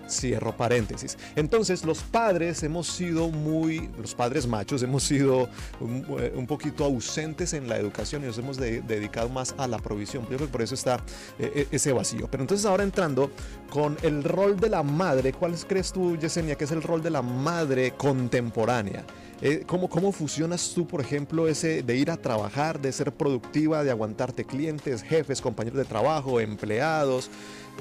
Cierro 0.10 0.56
paréntesis. 0.56 1.18
Entonces, 1.36 1.84
los 1.86 2.00
padres 2.00 2.64
hemos 2.64 2.88
sido 2.88 3.30
muy, 3.30 3.90
los 4.00 4.16
padres 4.16 4.48
machos 4.48 4.82
hemos 4.84 5.04
sido 5.04 5.50
un, 5.80 6.06
eh, 6.20 6.46
poquito 6.48 6.86
ausentes 6.86 7.54
en 7.54 7.68
la 7.68 7.78
educación 7.78 8.24
y 8.24 8.28
nos 8.28 8.38
hemos 8.38 8.58
de- 8.58 8.82
dedicado 8.82 9.30
más 9.30 9.54
a 9.58 9.68
la 9.68 9.78
provisión. 9.80 10.24
Yo 10.24 10.38
creo 10.38 10.48
que 10.48 10.52
por 10.52 10.62
eso 10.62 10.76
está 10.76 10.96
eh, 11.40 11.52
eh, 11.56 11.68
ese 11.72 11.92
vacío. 11.92 12.28
Pero 12.32 12.44
entonces, 12.44 12.66
ahora 12.66 12.84
entrando 12.84 13.32
con 13.70 13.98
el 14.02 14.24
rol 14.24 14.60
de 14.60 14.70
la 14.70 14.84
madre, 14.84 15.34
¿cuál 15.34 15.56
crees 15.68 15.92
tú, 15.92 16.18
Yesenia, 16.18 16.56
que 16.56 16.64
es 16.64 16.72
el 16.72 16.82
rol 16.82 17.02
de 17.04 17.10
la 17.10 17.22
madre 17.22 17.92
contemporánea? 17.98 19.04
Eh, 19.41 19.63
¿cómo, 19.67 19.88
¿Cómo 19.88 20.12
fusionas 20.12 20.74
tú, 20.74 20.88
por 20.88 21.00
ejemplo, 21.00 21.48
ese 21.48 21.84
de 21.84 21.96
ir 21.96 22.10
a 22.10 22.17
trabajar, 22.17 22.82
de 22.82 22.91
ser 22.91 23.12
productiva, 23.12 23.84
de 23.84 23.91
aguantarte 23.91 24.46
clientes, 24.46 25.03
jefes, 25.03 25.41
compañeros 25.41 25.77
de 25.77 25.86
trabajo, 25.86 26.39
empleados, 26.39 27.29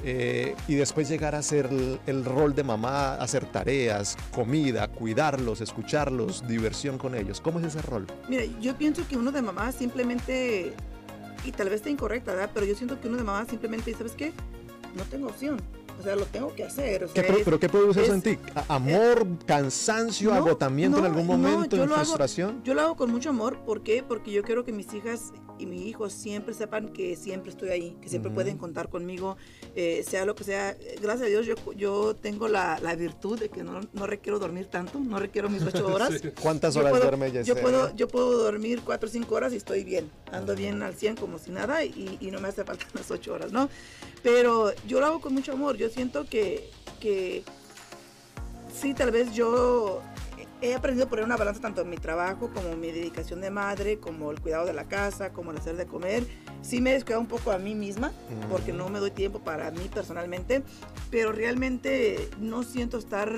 eh, 0.03 0.55
y 0.67 0.75
después 0.75 1.09
llegar 1.09 1.33
a 1.33 1.39
hacer 1.39 1.65
el, 1.71 1.99
el 2.05 2.25
rol 2.25 2.53
de 2.53 2.63
mamá, 2.63 3.15
hacer 3.15 3.45
tareas, 3.45 4.17
comida, 4.31 4.87
cuidarlos, 4.87 5.61
escucharlos, 5.61 6.47
diversión 6.47 6.99
con 6.99 7.15
ellos? 7.15 7.41
¿Cómo 7.41 7.59
es 7.59 7.65
ese 7.65 7.81
rol? 7.81 8.05
Mira, 8.29 8.43
yo 8.61 8.77
pienso 8.77 9.07
que 9.07 9.17
uno 9.17 9.31
de 9.31 9.41
mamá 9.41 9.71
simplemente, 9.71 10.73
y 11.43 11.51
tal 11.51 11.69
vez 11.69 11.77
esté 11.77 11.89
incorrecta, 11.89 12.33
¿verdad? 12.33 12.51
Pero 12.53 12.67
yo 12.67 12.75
siento 12.75 13.01
que 13.01 13.07
uno 13.07 13.17
de 13.17 13.23
mamá 13.23 13.45
simplemente, 13.49 13.91
¿sabes 13.93 14.13
qué? 14.13 14.31
No 14.95 15.03
tengo 15.05 15.27
opción. 15.27 15.57
O 15.99 16.03
sea, 16.03 16.15
lo 16.15 16.25
tengo 16.25 16.53
que 16.53 16.63
hacer. 16.63 17.05
O 17.05 17.07
¿Qué 17.07 17.21
sea, 17.21 17.27
pro- 17.27 17.37
es- 17.37 17.43
¿Pero 17.45 17.59
qué 17.59 17.69
produce 17.69 18.01
eso 18.03 18.13
es- 18.13 18.25
en 18.25 18.37
ti? 18.37 18.39
¿A- 18.55 18.75
¿Amor, 18.75 19.25
cansancio, 19.45 20.29
No, 20.29 20.35
agotamiento 20.35 20.97
en 20.97 21.03
no, 21.03 21.09
algún 21.09 21.27
no, 21.27 21.37
momento, 21.37 21.75
yo 21.75 21.83
hago- 21.85 21.95
frustración? 21.95 22.61
Yo 22.63 22.73
lo 22.73 22.81
hago 22.81 22.95
con 22.95 23.09
mucho 23.11 23.29
amor, 23.29 23.59
¿por 23.65 23.81
qué? 23.83 24.03
Porque 24.03 24.31
yo 24.31 24.43
quiero 24.43 24.63
que 24.63 24.71
mis 24.71 24.93
hijas 24.93 25.31
y 25.59 25.65
mis 25.65 25.81
hijos 25.87 26.13
siempre 26.13 26.53
sepan 26.53 26.89
que 26.89 27.15
siempre 27.15 27.49
estoy 27.49 27.69
ahí, 27.69 27.97
que 27.99 28.09
siempre 28.09 28.29
pueden 28.31 28.57
contar 28.59 28.89
conmigo, 28.89 29.37
eh, 29.75 30.03
sea 30.07 30.23
lo 30.25 30.35
que 30.35 30.43
sea. 30.43 30.77
Gracias 31.01 31.23
a 31.23 31.29
Dios 31.29 31.47
yo, 31.47 31.55
yo 31.73 32.15
tengo 32.15 32.47
la, 32.47 32.79
la 32.79 32.95
virtud 32.95 33.39
de 33.39 33.49
que 33.49 33.63
no, 33.63 33.79
no 33.93 34.05
requiero 34.05 34.37
dormir 34.37 34.67
tanto, 34.67 34.99
no 34.99 35.17
requiero 35.17 35.49
mis 35.49 35.63
ocho 35.63 35.87
horas. 35.87 36.13
Sí. 36.21 36.29
¿Cuántas 36.41 36.75
Yo 36.75 36.81
horas 36.81 36.91
puedo, 36.91 37.03
duerme 37.05 37.31
yo 37.31 37.39
Yesenia? 37.41 37.61
puedo, 37.63 37.95
yo 37.95 38.07
puedo 38.07 38.37
dormir 38.43 38.81
cuatro 38.85 39.09
o 39.09 39.11
cinco 39.11 39.33
horas 39.33 39.51
y 39.53 39.55
estoy 39.57 39.83
bien. 39.83 40.11
Ando 40.31 40.55
bien 40.55 40.83
al 40.83 40.93
100 40.93 41.15
como 41.15 41.39
si 41.39 41.49
nada 41.49 41.83
y, 41.83 42.17
y 42.21 42.29
no 42.29 42.39
me 42.39 42.49
hace 42.49 42.63
falta 42.63 42.85
las 42.93 43.09
ocho 43.09 43.33
horas, 43.33 43.51
¿no? 43.51 43.67
Pero 44.21 44.71
yo 44.87 44.99
lo 44.99 45.05
hago 45.07 45.21
con 45.21 45.33
mucho 45.33 45.53
amor. 45.53 45.77
Yo 45.77 45.86
siento 45.89 46.25
que, 46.25 46.69
que 46.99 47.43
sí, 48.73 48.93
tal 48.93 49.11
vez 49.11 49.33
yo 49.33 50.01
he 50.61 50.73
aprendido 50.73 51.05
a 51.05 51.09
poner 51.09 51.23
una 51.25 51.37
balanza 51.37 51.61
tanto 51.61 51.81
en 51.81 51.89
mi 51.89 51.97
trabajo 51.97 52.49
como 52.53 52.75
mi 52.75 52.91
dedicación 52.91 53.41
de 53.41 53.51
madre, 53.51 53.99
como 53.99 54.31
el 54.31 54.41
cuidado 54.41 54.65
de 54.65 54.73
la 54.73 54.85
casa, 54.85 55.31
como 55.31 55.51
el 55.51 55.57
hacer 55.57 55.75
de 55.77 55.85
comer. 55.85 56.25
Sí 56.63 56.81
me 56.81 56.91
he 56.91 56.93
descuidado 56.93 57.21
un 57.21 57.27
poco 57.27 57.51
a 57.51 57.57
mí 57.59 57.75
misma 57.75 58.11
porque 58.49 58.73
no 58.73 58.89
me 58.89 58.99
doy 58.99 59.11
tiempo 59.11 59.39
para 59.39 59.69
mí 59.71 59.89
personalmente, 59.93 60.63
pero 61.11 61.31
realmente 61.31 62.29
no 62.39 62.63
siento 62.63 62.97
estar 62.97 63.31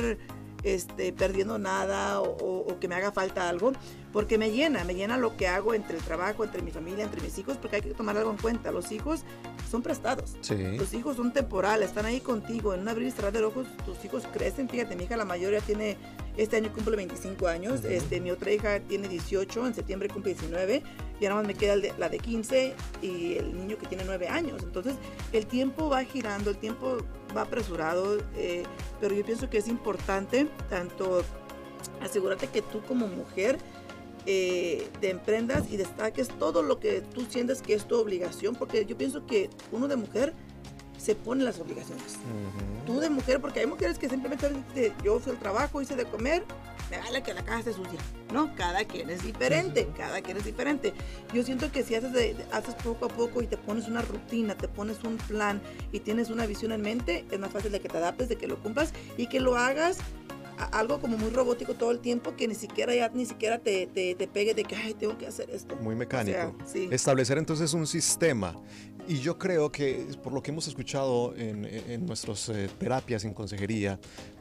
este, 0.63 1.13
perdiendo 1.13 1.57
nada 1.57 2.21
o, 2.21 2.29
o- 2.37 2.71
o 2.73 2.79
que 2.79 2.87
me 2.89 2.95
haga 2.95 3.11
falta 3.11 3.47
algo, 3.49 3.71
porque 4.11 4.37
me 4.37 4.51
llena, 4.51 4.83
me 4.85 4.95
llena 4.95 5.17
lo 5.17 5.37
que 5.37 5.47
hago 5.47 5.73
entre 5.73 5.97
el 5.97 6.03
trabajo, 6.03 6.43
entre 6.43 6.61
mi 6.61 6.71
familia, 6.71 7.03
entre 7.03 7.21
mis 7.21 7.37
hijos, 7.37 7.57
porque 7.57 7.75
hay 7.77 7.81
que 7.83 7.93
tomar 7.93 8.17
algo 8.17 8.31
en 8.31 8.37
cuenta. 8.37 8.71
Los 8.71 8.91
hijos 8.91 9.21
son 9.69 9.81
prestados. 9.83 10.35
Sí. 10.41 10.55
Los 10.77 10.93
hijos 10.93 11.17
son 11.17 11.31
temporales, 11.31 11.89
están 11.89 12.05
ahí 12.05 12.19
contigo. 12.19 12.73
En 12.73 12.81
un 12.81 12.87
abrir 12.89 13.07
y 13.07 13.11
cerrar 13.11 13.31
de 13.33 13.43
ojos, 13.43 13.67
tus 13.85 14.03
hijos 14.03 14.23
crecen. 14.33 14.67
Fíjate, 14.67 14.95
mi 14.95 15.03
hija, 15.03 15.15
la 15.15 15.25
mayoría 15.25 15.61
tiene, 15.61 15.95
este 16.37 16.57
año 16.57 16.73
cumple 16.73 16.95
25 16.95 17.47
años. 17.47 17.79
Ujú. 17.81 17.89
este, 17.89 18.19
mi 18.19 18.31
otra 18.31 18.51
hija 18.51 18.79
tiene 18.79 19.07
18, 19.07 19.67
en 19.67 19.75
septiembre 19.75 20.09
cumple 20.09 20.33
19. 20.33 20.81
Y 21.19 21.23
nada 21.25 21.35
más 21.35 21.45
me 21.45 21.53
queda 21.53 21.75
de- 21.77 21.93
la 21.99 22.09
de 22.09 22.17
15 22.17 22.73
y 23.01 23.33
el 23.35 23.55
niño 23.55 23.77
que 23.77 23.85
tiene 23.85 24.05
9 24.05 24.27
años. 24.27 24.63
Entonces, 24.63 24.95
el 25.33 25.45
tiempo 25.45 25.87
va 25.89 26.03
girando, 26.03 26.49
el 26.49 26.57
tiempo 26.57 26.97
va 27.37 27.41
apresurado. 27.41 28.17
eh, 28.35 28.63
pero 28.99 29.13
yo 29.13 29.23
pienso 29.23 29.49
que 29.49 29.57
es 29.59 29.67
importante 29.67 30.47
tanto 30.69 31.21
asegúrate 32.01 32.47
que 32.47 32.61
tú 32.61 32.81
como 32.87 33.07
mujer 33.07 33.57
eh, 34.31 34.87
te 35.01 35.09
emprendas 35.09 35.63
y 35.71 35.77
destaques 35.77 36.27
todo 36.27 36.61
lo 36.61 36.79
que 36.79 37.01
tú 37.01 37.25
sientes 37.27 37.63
que 37.63 37.73
es 37.73 37.87
tu 37.87 37.95
obligación, 37.99 38.53
porque 38.55 38.85
yo 38.85 38.95
pienso 38.95 39.25
que 39.25 39.49
uno 39.71 39.87
de 39.87 39.95
mujer 39.95 40.35
se 40.99 41.15
pone 41.15 41.43
las 41.43 41.59
obligaciones. 41.59 42.13
Ujú. 42.17 42.85
Tú 42.93 42.99
de 42.99 43.09
mujer, 43.09 43.41
porque 43.41 43.61
hay 43.61 43.65
mujeres 43.65 43.97
que 43.97 44.07
simplemente 44.07 44.47
dicen, 44.49 44.93
yo 45.03 45.17
hice 45.17 45.31
el 45.31 45.37
trabajo, 45.39 45.81
hice 45.81 45.95
de 45.95 46.05
comer, 46.05 46.43
me 46.91 46.97
vale 46.99 47.23
que 47.23 47.33
la 47.33 47.43
casa 47.43 47.59
esté 47.59 47.73
sucia. 47.73 47.97
No, 48.31 48.53
cada 48.55 48.83
quien 48.85 49.09
es 49.09 49.23
diferente, 49.23 49.87
cada 49.97 50.21
quien 50.21 50.37
es 50.37 50.45
diferente. 50.45 50.93
Yo 51.33 51.41
siento 51.43 51.71
que 51.71 51.83
si 51.83 51.95
haces, 51.95 52.13
de- 52.13 52.35
haces 52.51 52.75
poco 52.75 53.05
a 53.05 53.07
poco 53.09 53.41
y 53.41 53.47
te 53.47 53.57
pones 53.57 53.87
una 53.87 54.03
rutina, 54.03 54.55
te 54.55 54.67
pones 54.67 55.03
un 55.03 55.17
plan 55.17 55.59
y 55.91 56.01
tienes 56.01 56.29
una 56.29 56.45
visión 56.45 56.71
en 56.71 56.81
mente, 56.81 57.25
es 57.31 57.39
más 57.39 57.49
fácil 57.51 57.71
de 57.71 57.79
que 57.79 57.89
te 57.89 57.97
adaptes, 57.97 58.29
de 58.29 58.35
que 58.35 58.47
lo 58.47 58.57
cumplas 58.61 58.93
y 59.17 59.25
que 59.27 59.39
lo 59.39 59.55
hagas 59.55 59.97
algo 60.65 60.99
como 60.99 61.17
muy 61.17 61.29
robótico 61.29 61.73
todo 61.73 61.91
el 61.91 61.99
tiempo 61.99 62.35
que 62.35 62.47
ni 62.47 62.55
siquiera 62.55 62.93
ya 62.93 63.09
ni 63.09 63.25
siquiera 63.25 63.59
te, 63.59 63.87
te, 63.87 64.15
te 64.15 64.27
pegue 64.27 64.53
de 64.53 64.63
que 64.63 64.75
ay 64.75 64.93
tengo 64.93 65.17
que 65.17 65.27
hacer 65.27 65.49
esto 65.49 65.75
Muy 65.77 65.95
mecánico. 65.95 66.37
O 66.37 66.65
sea, 66.65 66.65
sí. 66.65 66.87
Establecer 66.91 67.37
entonces 67.37 67.73
un 67.73 67.87
sistema. 67.87 68.55
Y 69.07 69.19
yo 69.19 69.39
creo 69.39 69.71
que 69.71 70.05
por 70.21 70.33
lo 70.33 70.43
que 70.43 70.51
hemos 70.51 70.67
escuchado 70.67 71.33
en, 71.35 71.65
en 71.65 72.05
nuestras 72.05 72.47
eh, 72.49 72.69
terapias 72.77 73.25
en 73.25 73.33
consejería, 73.33 73.99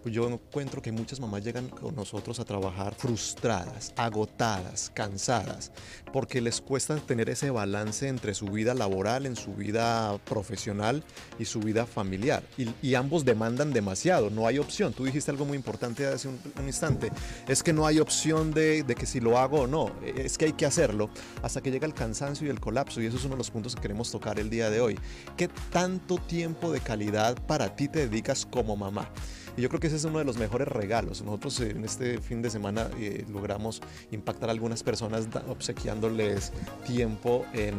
yo 0.09 0.29
encuentro 0.29 0.83
que 0.83 0.93
muchas 0.93 1.21
mamás 1.21 1.45
llegan 1.45 1.69
con 1.69 1.95
nosotros 1.95 2.41
a 2.41 2.45
trabajar 2.45 2.95
frustradas, 2.95 3.93
agotadas, 3.97 4.91
cansadas, 4.95 5.73
porque 6.13 6.41
les 6.41 6.61
cuesta 6.61 6.97
tener 6.97 7.29
ese 7.31 7.51
balance 7.51 8.09
entre 8.09 8.35
su 8.35 8.47
vida 8.47 8.75
laboral, 8.75 9.27
en 9.27 9.37
su 9.37 9.55
vida 9.55 10.19
profesional 10.25 11.05
y 11.39 11.45
su 11.45 11.61
vida 11.61 11.87
familiar. 11.87 12.43
Y, 12.57 12.69
y 12.83 12.95
ambos 12.95 13.25
demandan 13.25 13.73
demasiado, 13.73 14.31
no 14.31 14.47
hay 14.47 14.59
opción. 14.59 14.93
Tú 14.93 15.05
dijiste 15.05 15.31
algo 15.31 15.45
muy 15.45 15.57
importante 15.57 16.07
hace 16.07 16.29
un, 16.29 16.39
un 16.59 16.67
instante, 16.67 17.11
es 17.47 17.63
que 17.63 17.73
no 17.73 17.87
hay 17.87 18.01
opción 18.01 18.53
de, 18.53 18.83
de 18.83 18.95
que 18.95 19.07
si 19.07 19.21
lo 19.21 19.39
hago 19.39 19.63
o 19.63 19.67
no, 19.67 19.93
es 20.03 20.39
que 20.39 20.47
hay 20.47 20.53
que 20.53 20.67
hacerlo 20.67 21.11
hasta 21.43 21.61
que 21.61 21.71
llega 21.71 21.87
el 21.87 21.95
cansancio 21.95 22.47
y 22.47 22.51
el 22.51 22.61
colapso, 22.61 23.01
y 23.01 23.07
eso 23.07 23.17
es 23.17 23.25
uno 23.25 23.35
de 23.35 23.39
los 23.39 23.51
puntos 23.51 23.75
que 23.75 23.83
queremos 23.83 24.11
tocar 24.11 24.39
el 24.39 24.51
día 24.51 24.71
de 24.71 24.81
hoy. 24.81 24.99
¿Qué 25.37 25.49
tanto 25.71 26.19
tiempo 26.19 26.73
de 26.73 26.81
calidad 26.81 27.37
para 27.47 27.75
ti 27.75 27.89
te 27.89 28.09
dedicas 28.09 28.47
como 28.47 28.77
mamá? 28.77 29.11
Y 29.59 29.61
yo 29.61 29.69
creo 29.69 29.81
que 29.81 29.89
ese 29.89 29.97
es 29.97 30.05
uno 30.05 30.21
de 30.21 30.25
los 30.25 30.39
mejores 30.39 30.69
regalos. 30.69 31.21
Nosotros 31.23 31.59
eh, 31.59 31.71
en 31.71 31.85
este 31.85 32.21
fin 32.21 32.41
de 32.43 32.49
semana 32.49 32.89
eh, 32.97 33.25
logramos 33.29 33.83
impactar 34.13 34.51
a 34.51 34.53
algunas 34.53 34.85
personas 34.85 35.27
obsequiándoles 35.49 36.53
tiempo 36.87 37.45
en 37.53 37.75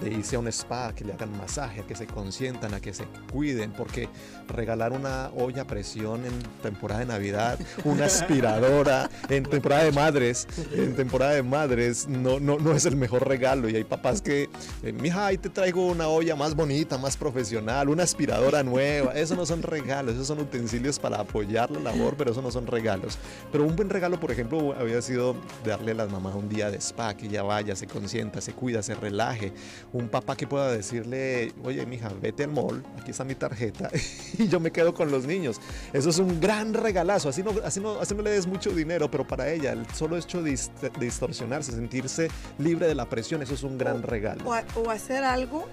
de 0.00 0.10
irse 0.10 0.36
a 0.36 0.38
un 0.38 0.48
spa, 0.48 0.94
que 0.94 1.04
le 1.04 1.12
hagan 1.12 1.36
masaje, 1.36 1.80
a 1.80 1.86
que 1.86 1.94
se 1.94 2.06
consientan, 2.06 2.74
a 2.74 2.80
que 2.80 2.92
se 2.92 3.04
cuiden, 3.32 3.72
porque 3.72 4.08
regalar 4.48 4.92
una 4.92 5.30
olla 5.36 5.62
a 5.62 5.66
presión 5.66 6.24
en 6.24 6.32
temporada 6.62 7.00
de 7.00 7.06
Navidad, 7.06 7.58
una 7.84 8.06
aspiradora, 8.06 9.10
en 9.28 9.44
temporada 9.44 9.84
de 9.84 9.92
madres, 9.92 10.46
en 10.72 10.94
temporada 10.96 11.32
de 11.32 11.42
madres, 11.42 12.08
no, 12.08 12.40
no, 12.40 12.58
no 12.58 12.72
es 12.72 12.86
el 12.86 12.96
mejor 12.96 13.26
regalo. 13.26 13.68
Y 13.68 13.76
hay 13.76 13.84
papás 13.84 14.22
que, 14.22 14.48
eh, 14.82 14.92
mija, 14.92 15.26
ahí 15.26 15.38
te 15.38 15.50
traigo 15.50 15.86
una 15.86 16.08
olla 16.08 16.36
más 16.36 16.54
bonita, 16.54 16.98
más 16.98 17.16
profesional, 17.16 17.88
una 17.88 18.02
aspiradora 18.02 18.62
nueva. 18.62 19.12
Eso 19.14 19.36
no 19.36 19.46
son 19.46 19.62
regalos, 19.62 20.14
esos 20.14 20.26
son 20.26 20.40
utensilios 20.40 20.98
para 20.98 21.20
apoyar 21.20 21.70
la 21.70 21.80
labor, 21.80 22.14
pero 22.16 22.32
eso 22.32 22.42
no 22.42 22.50
son 22.50 22.66
regalos. 22.66 23.18
Pero 23.52 23.64
un 23.64 23.76
buen 23.76 23.90
regalo, 23.90 24.18
por 24.18 24.30
ejemplo, 24.30 24.74
había 24.78 25.02
sido 25.02 25.36
darle 25.64 25.92
a 25.92 25.94
las 25.94 26.10
mamás 26.10 26.34
un 26.34 26.48
día 26.48 26.70
de 26.70 26.78
spa, 26.78 27.14
que 27.16 27.26
ella 27.26 27.42
vaya, 27.42 27.76
se 27.76 27.86
consienta, 27.86 28.40
se 28.40 28.52
cuida, 28.52 28.82
se 28.82 28.94
relaje. 28.94 29.52
Un 29.92 30.08
papá 30.08 30.36
que 30.36 30.46
pueda 30.46 30.70
decirle, 30.70 31.52
oye, 31.64 31.84
mija, 31.84 32.10
vete 32.22 32.44
al 32.44 32.52
mall, 32.52 32.84
aquí 33.00 33.10
está 33.10 33.24
mi 33.24 33.34
tarjeta, 33.34 33.90
y 34.38 34.46
yo 34.46 34.60
me 34.60 34.70
quedo 34.70 34.94
con 34.94 35.10
los 35.10 35.26
niños. 35.26 35.60
Eso 35.92 36.10
es 36.10 36.18
un 36.18 36.40
gran 36.40 36.74
regalazo. 36.74 37.28
Así 37.28 37.42
no, 37.42 37.50
así 37.64 37.80
no, 37.80 37.98
así 37.98 38.14
no 38.14 38.22
le 38.22 38.30
des 38.30 38.46
mucho 38.46 38.70
dinero, 38.70 39.10
pero 39.10 39.26
para 39.26 39.50
ella, 39.50 39.72
el 39.72 39.84
solo 39.92 40.16
hecho 40.16 40.42
de, 40.42 40.52
dist- 40.52 40.78
de 40.80 40.90
distorsionarse, 41.06 41.72
sentirse 41.72 42.28
libre 42.58 42.86
de 42.86 42.94
la 42.94 43.08
presión, 43.08 43.42
eso 43.42 43.54
es 43.54 43.64
un 43.64 43.78
gran 43.78 44.02
regalo. 44.02 44.44
o, 44.48 44.52
a- 44.54 44.64
o 44.76 44.90
hacer 44.90 45.24
algo 45.24 45.66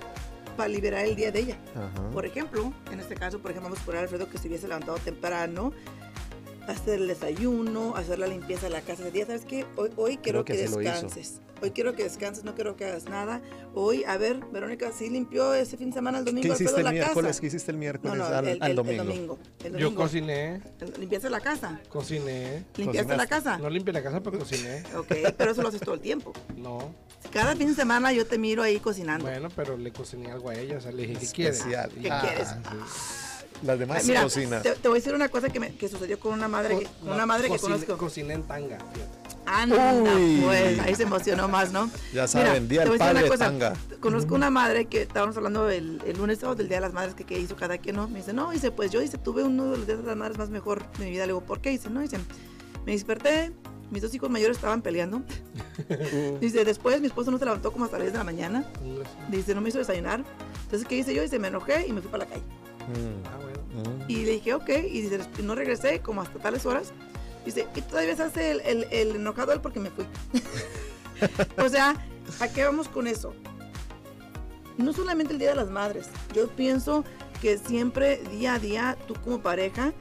para 0.56 0.70
liberar 0.70 1.06
el 1.06 1.16
día 1.16 1.32
de 1.32 1.40
ella 1.42 1.58
Ajá. 1.76 2.10
Por 2.12 2.26
ejemplo, 2.26 2.74
en 2.92 3.00
este 3.00 3.14
caso, 3.14 3.38
por 3.38 3.52
ejemplo, 3.52 3.70
vamos 3.70 3.84
a 3.84 3.86
poner 3.86 4.00
a 4.00 4.04
Alfredo 4.06 4.28
que 4.28 4.40
se 4.40 4.48
hubiese 4.48 4.68
levantado 4.68 4.98
temprano, 4.98 5.72
hacer 6.68 7.00
el 7.02 7.08
desayuno, 7.08 7.96
hacer 7.96 8.20
la 8.20 8.28
limpieza 8.28 8.64
de 8.68 8.72
la 8.72 8.82
casa 8.82 9.04
ese 9.04 9.12
día. 9.12 9.26
¿Sabes 9.26 9.46
qué? 9.46 9.66
Hoy, 9.76 9.90
hoy 9.96 10.18
quiero 10.18 10.44
Creo 10.44 10.58
que 10.58 10.68
descanses. 10.68 11.42
Hoy 11.60 11.72
quiero 11.72 11.96
que 11.96 12.04
descanses, 12.04 12.44
no 12.44 12.54
quiero 12.54 12.76
que 12.76 12.86
hagas 12.86 13.06
nada. 13.06 13.42
Hoy, 13.74 14.04
a 14.04 14.16
ver, 14.18 14.42
Verónica, 14.52 14.92
¿sí 14.92 15.10
limpió 15.10 15.56
ese 15.56 15.76
fin 15.76 15.90
de 15.90 15.96
semana 15.96 16.20
el 16.20 16.26
domingo 16.26 16.44
¿Qué 16.48 16.54
hiciste 16.54 16.78
el 16.78 16.84
la 16.84 16.92
miércoles? 16.92 17.30
casa? 17.32 17.42
¿Qué 17.42 17.48
hiciste 17.48 17.72
el 17.72 17.78
miércoles 17.78 18.16
no, 18.16 18.26
al, 18.26 18.48
el, 18.48 18.62
al 18.62 18.70
el- 18.72 18.76
domingo? 18.76 19.02
el 19.02 19.08
domingo. 19.08 19.40
el 19.64 19.78
Yo 19.78 19.96
cociné, 19.96 20.62
¿Limpiaste 21.00 21.32
la 21.32 21.40
casa? 21.40 21.82
cociné. 21.90 22.64
¿Limpiaste 22.76 23.18
la 23.18 23.26
casa? 23.26 23.58
No 23.58 23.72
limpié 23.72 23.92
la 23.92 24.04
casa, 24.04 24.22
pero 24.22 24.38
cociné. 24.38 24.84
Ok, 24.96 25.34
pero 25.36 25.52
eso 25.52 25.64
lo 25.64 25.70
haces 25.70 25.82
todo 25.82 25.96
el 25.96 26.02
tiempo. 26.02 26.32
No. 26.56 26.94
Cada 27.34 27.56
fin 27.56 27.70
de 27.70 27.74
semana 27.74 28.14
yo 28.14 28.28
te 28.28 28.38
miro 28.38 28.62
ahí 28.62 28.80
cocinando. 28.80 29.26
Bueno, 29.26 29.50
pero 29.56 29.78
le 29.78 29.92
cociné 29.92 30.32
algo 30.32 30.50
a 30.50 30.56
ella. 30.56 30.78
O 30.78 30.82
sea, 30.82 30.92
le 30.92 31.08
dije, 31.08 31.20
¿qué 31.22 31.28
quieres? 31.28 31.64
¿Qué 31.64 31.76
Ah, 32.12 32.22
quieres? 32.22 32.50
sí. 32.50 33.27
Las 33.64 33.80
demás 33.80 34.06
Mira, 34.06 34.24
cocinas. 34.24 34.62
te, 34.64 34.72
te 34.74 34.88
voy 34.88 34.98
a 34.98 35.00
decir 35.00 35.14
una 35.16 35.30
cosa 35.30 35.50
que, 35.50 35.60
me- 35.60 35.76
que 35.76 35.88
sucedió 35.90 36.20
con 36.20 36.34
una 36.34 36.48
madre, 36.48 36.76
Co- 37.02 37.12
una 37.12 37.26
madre 37.26 37.50
que 37.50 37.58
conozco. 37.58 37.98
Cociné 37.98 38.36
en 38.36 38.44
tanga, 38.44 38.78
fíjate. 38.94 39.28
Anda, 39.50 39.94
Uy. 39.94 40.42
pues, 40.44 40.80
ahí 40.80 40.94
se 40.94 41.04
emocionó 41.04 41.48
más, 41.48 41.72
¿no? 41.72 41.90
Ya 42.14 42.28
saben, 42.28 42.68
día 42.68 42.84
te 42.84 42.90
del 42.90 42.98
voy 42.98 43.08
a 43.08 43.14
decir 43.14 43.16
padre 43.16 43.20
una 43.20 43.30
cosa. 43.30 43.46
tanga. 43.46 44.00
Conozco 44.02 44.36
una 44.36 44.50
madre 44.50 44.86
que 44.86 45.04
estábamos 45.04 45.38
hablando 45.38 45.70
el, 45.70 46.02
el 46.06 46.18
lunes 46.18 46.44
o 46.44 46.54
del 46.54 46.68
Día 46.68 46.78
de 46.78 46.82
las 46.82 46.94
Madres 46.94 47.16
que, 47.16 47.24
que 47.24 47.40
hizo 47.40 47.56
cada 47.56 47.78
quien, 47.78 47.96
¿no? 47.96 48.08
Me 48.10 48.20
dice, 48.20 48.34
no, 48.34 48.52
dice, 48.52 48.72
pues 48.72 48.92
yo 48.92 49.00
dice, 49.00 49.18
tuve 49.18 49.44
uno 49.44 49.72
de 49.72 49.78
los 49.78 49.88
Días 49.88 50.00
de 50.00 50.04
las 50.06 50.18
Madres 50.18 50.38
más 50.38 50.50
mejor 50.50 50.84
de 50.98 51.06
mi 51.06 51.12
vida. 51.12 51.22
Le 51.26 51.28
digo, 51.32 51.42
¿por 51.42 51.62
qué? 51.62 51.70
Dice, 51.70 51.90
no, 51.90 52.02
dice, 52.02 52.18
me 52.86 52.92
desperté, 52.92 53.54
mis 53.90 54.02
dos 54.02 54.14
hijos 54.14 54.30
mayores 54.30 54.58
estaban 54.58 54.82
peleando. 54.82 55.22
Dice, 56.42 56.66
después 56.66 57.00
mi 57.00 57.08
esposo 57.08 57.32
no 57.32 57.38
se 57.38 57.46
levantó 57.46 57.72
como 57.72 57.86
hasta 57.86 57.98
las 57.98 58.04
10 58.06 58.14
de 58.14 58.18
la 58.18 58.24
mañana. 58.26 58.66
Dice, 59.30 59.56
no 59.56 59.62
me 59.62 59.70
hizo 59.70 59.78
desayunar. 59.78 60.24
Entonces, 60.64 60.86
¿qué 60.88 60.98
hice 60.98 61.14
yo? 61.16 61.22
Dice, 61.22 61.40
me 61.40 61.48
enojé 61.48 61.88
y 61.88 61.94
me 61.94 62.02
fui 62.02 62.12
para 62.12 62.26
la 62.26 62.30
calle. 62.30 62.44
Mm, 62.88 63.26
Ah, 63.28 63.38
bueno. 63.42 63.90
mm. 63.90 64.04
Y 64.08 64.26
le 64.26 64.32
dije, 64.34 64.54
ok, 64.54 64.70
y 64.70 65.02
dice, 65.02 65.18
"Después 65.18 65.44
no 65.44 65.56
regresé 65.56 66.00
como 66.00 66.22
hasta 66.22 66.40
tales 66.40 66.66
horas. 66.66 66.94
Dice, 67.46 67.68
y 67.76 67.82
todavía 67.82 68.16
se 68.16 68.24
hace 68.24 68.52
el, 68.52 68.62
el, 68.62 68.88
el 68.92 69.16
enojado 69.16 69.54
él 69.54 69.62
porque 69.62 69.80
me 69.80 69.90
fui. 69.90 70.06
o 71.66 71.70
sea, 71.70 71.96
¿a 72.40 72.48
qué 72.50 72.64
vamos 72.66 72.88
con 72.88 73.08
eso? 73.08 73.34
No 74.78 74.94
solamente 74.94 75.34
el 75.34 75.40
Día 75.40 75.50
de 75.50 75.56
las 75.56 75.70
Madres, 75.70 76.08
yo 76.36 76.48
pienso 76.50 77.04
que 77.42 77.58
siempre, 77.58 78.18
día 78.32 78.56
a 78.56 78.60
día, 78.60 78.98
tú 79.08 79.16
como 79.24 79.40
pareja, 79.42 79.94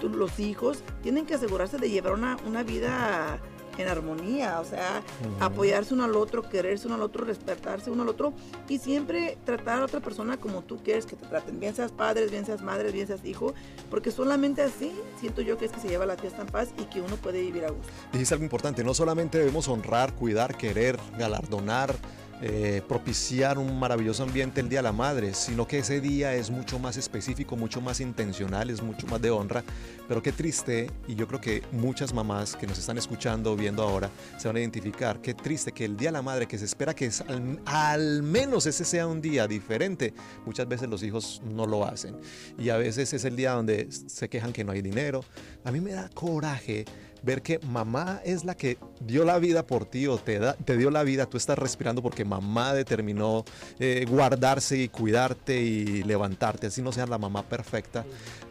tú, 0.00 0.08
los 0.08 0.38
hijos, 0.40 0.82
tienen 1.02 1.26
que 1.26 1.34
asegurarse 1.34 1.76
de 1.78 1.90
llevar 1.90 2.14
una, 2.14 2.36
una 2.46 2.62
vida 2.62 3.38
en 3.80 3.88
armonía, 3.88 4.60
o 4.60 4.64
sea, 4.64 5.02
apoyarse 5.40 5.94
uno 5.94 6.04
al 6.04 6.16
otro, 6.16 6.48
quererse 6.48 6.86
uno 6.86 6.96
al 6.96 7.02
otro, 7.02 7.24
respetarse 7.24 7.90
uno 7.90 8.02
al 8.02 8.08
otro 8.08 8.32
y 8.68 8.78
siempre 8.78 9.38
tratar 9.44 9.80
a 9.80 9.84
otra 9.84 10.00
persona 10.00 10.36
como 10.36 10.62
tú 10.62 10.78
quieres 10.82 11.06
que 11.06 11.16
te 11.16 11.26
traten, 11.26 11.58
bien 11.60 11.74
seas 11.74 11.92
padres, 11.92 12.30
bien 12.30 12.46
seas 12.46 12.62
madres, 12.62 12.92
bien 12.92 13.06
seas 13.06 13.24
hijo, 13.24 13.54
porque 13.90 14.10
solamente 14.10 14.62
así 14.62 14.92
siento 15.18 15.42
yo 15.42 15.58
que 15.58 15.66
es 15.66 15.72
que 15.72 15.80
se 15.80 15.88
lleva 15.88 16.06
la 16.06 16.16
fiesta 16.16 16.42
en 16.42 16.48
paz 16.48 16.68
y 16.78 16.84
que 16.84 17.00
uno 17.00 17.16
puede 17.16 17.40
vivir 17.40 17.64
a 17.64 17.70
gusto. 17.70 17.92
Dijiste 18.12 18.34
algo 18.34 18.44
importante, 18.44 18.84
no 18.84 18.94
solamente 18.94 19.38
debemos 19.38 19.68
honrar, 19.68 20.14
cuidar, 20.14 20.56
querer, 20.56 20.98
galardonar, 21.18 21.94
eh, 22.42 22.80
propiciar 22.88 23.58
un 23.58 23.78
maravilloso 23.78 24.22
ambiente 24.22 24.62
el 24.62 24.68
Día 24.70 24.78
de 24.78 24.84
la 24.84 24.92
Madre, 24.92 25.34
sino 25.34 25.66
que 25.66 25.78
ese 25.78 26.00
día 26.00 26.34
es 26.34 26.50
mucho 26.50 26.78
más 26.78 26.96
específico, 26.96 27.54
mucho 27.54 27.82
más 27.82 28.00
intencional, 28.00 28.70
es 28.70 28.82
mucho 28.82 29.06
más 29.06 29.20
de 29.20 29.30
honra. 29.30 29.62
Pero 30.08 30.22
qué 30.22 30.32
triste, 30.32 30.90
y 31.06 31.14
yo 31.14 31.28
creo 31.28 31.40
que 31.40 31.62
muchas 31.70 32.14
mamás 32.14 32.56
que 32.56 32.66
nos 32.66 32.78
están 32.78 32.96
escuchando, 32.96 33.54
viendo 33.56 33.82
ahora, 33.82 34.10
se 34.38 34.48
van 34.48 34.56
a 34.56 34.60
identificar, 34.60 35.20
qué 35.20 35.34
triste 35.34 35.72
que 35.72 35.84
el 35.84 35.96
Día 35.96 36.08
de 36.08 36.12
la 36.12 36.22
Madre, 36.22 36.48
que 36.48 36.56
se 36.56 36.64
espera 36.64 36.94
que 36.94 37.06
es 37.06 37.22
al 37.66 38.22
menos 38.22 38.64
ese 38.64 38.84
sea 38.84 39.06
un 39.06 39.20
día 39.20 39.46
diferente, 39.46 40.14
muchas 40.46 40.66
veces 40.66 40.88
los 40.88 41.02
hijos 41.02 41.42
no 41.44 41.66
lo 41.66 41.84
hacen. 41.84 42.16
Y 42.58 42.70
a 42.70 42.78
veces 42.78 43.12
es 43.12 43.24
el 43.24 43.36
día 43.36 43.52
donde 43.52 43.88
se 43.90 44.28
quejan 44.30 44.52
que 44.52 44.64
no 44.64 44.72
hay 44.72 44.80
dinero. 44.80 45.24
A 45.64 45.70
mí 45.70 45.80
me 45.80 45.92
da 45.92 46.08
coraje 46.08 46.86
ver 47.22 47.42
que 47.42 47.58
mamá 47.60 48.20
es 48.24 48.44
la 48.44 48.54
que 48.56 48.78
dio 49.00 49.24
la 49.24 49.38
vida 49.38 49.66
por 49.66 49.84
ti 49.84 50.06
o 50.06 50.18
te, 50.18 50.38
da- 50.38 50.54
te 50.54 50.76
dio 50.76 50.90
la 50.90 51.02
vida, 51.02 51.26
tú 51.26 51.36
estás 51.36 51.58
respirando 51.58 52.02
porque 52.02 52.24
mamá 52.24 52.74
determinó 52.74 53.44
eh, 53.78 54.06
guardarse 54.08 54.78
y 54.78 54.88
cuidarte 54.88 55.60
y 55.60 56.02
levantarte, 56.02 56.68
así 56.68 56.82
no 56.82 56.92
sea 56.92 57.06
la 57.06 57.18
mamá 57.18 57.42
perfecta. 57.42 58.04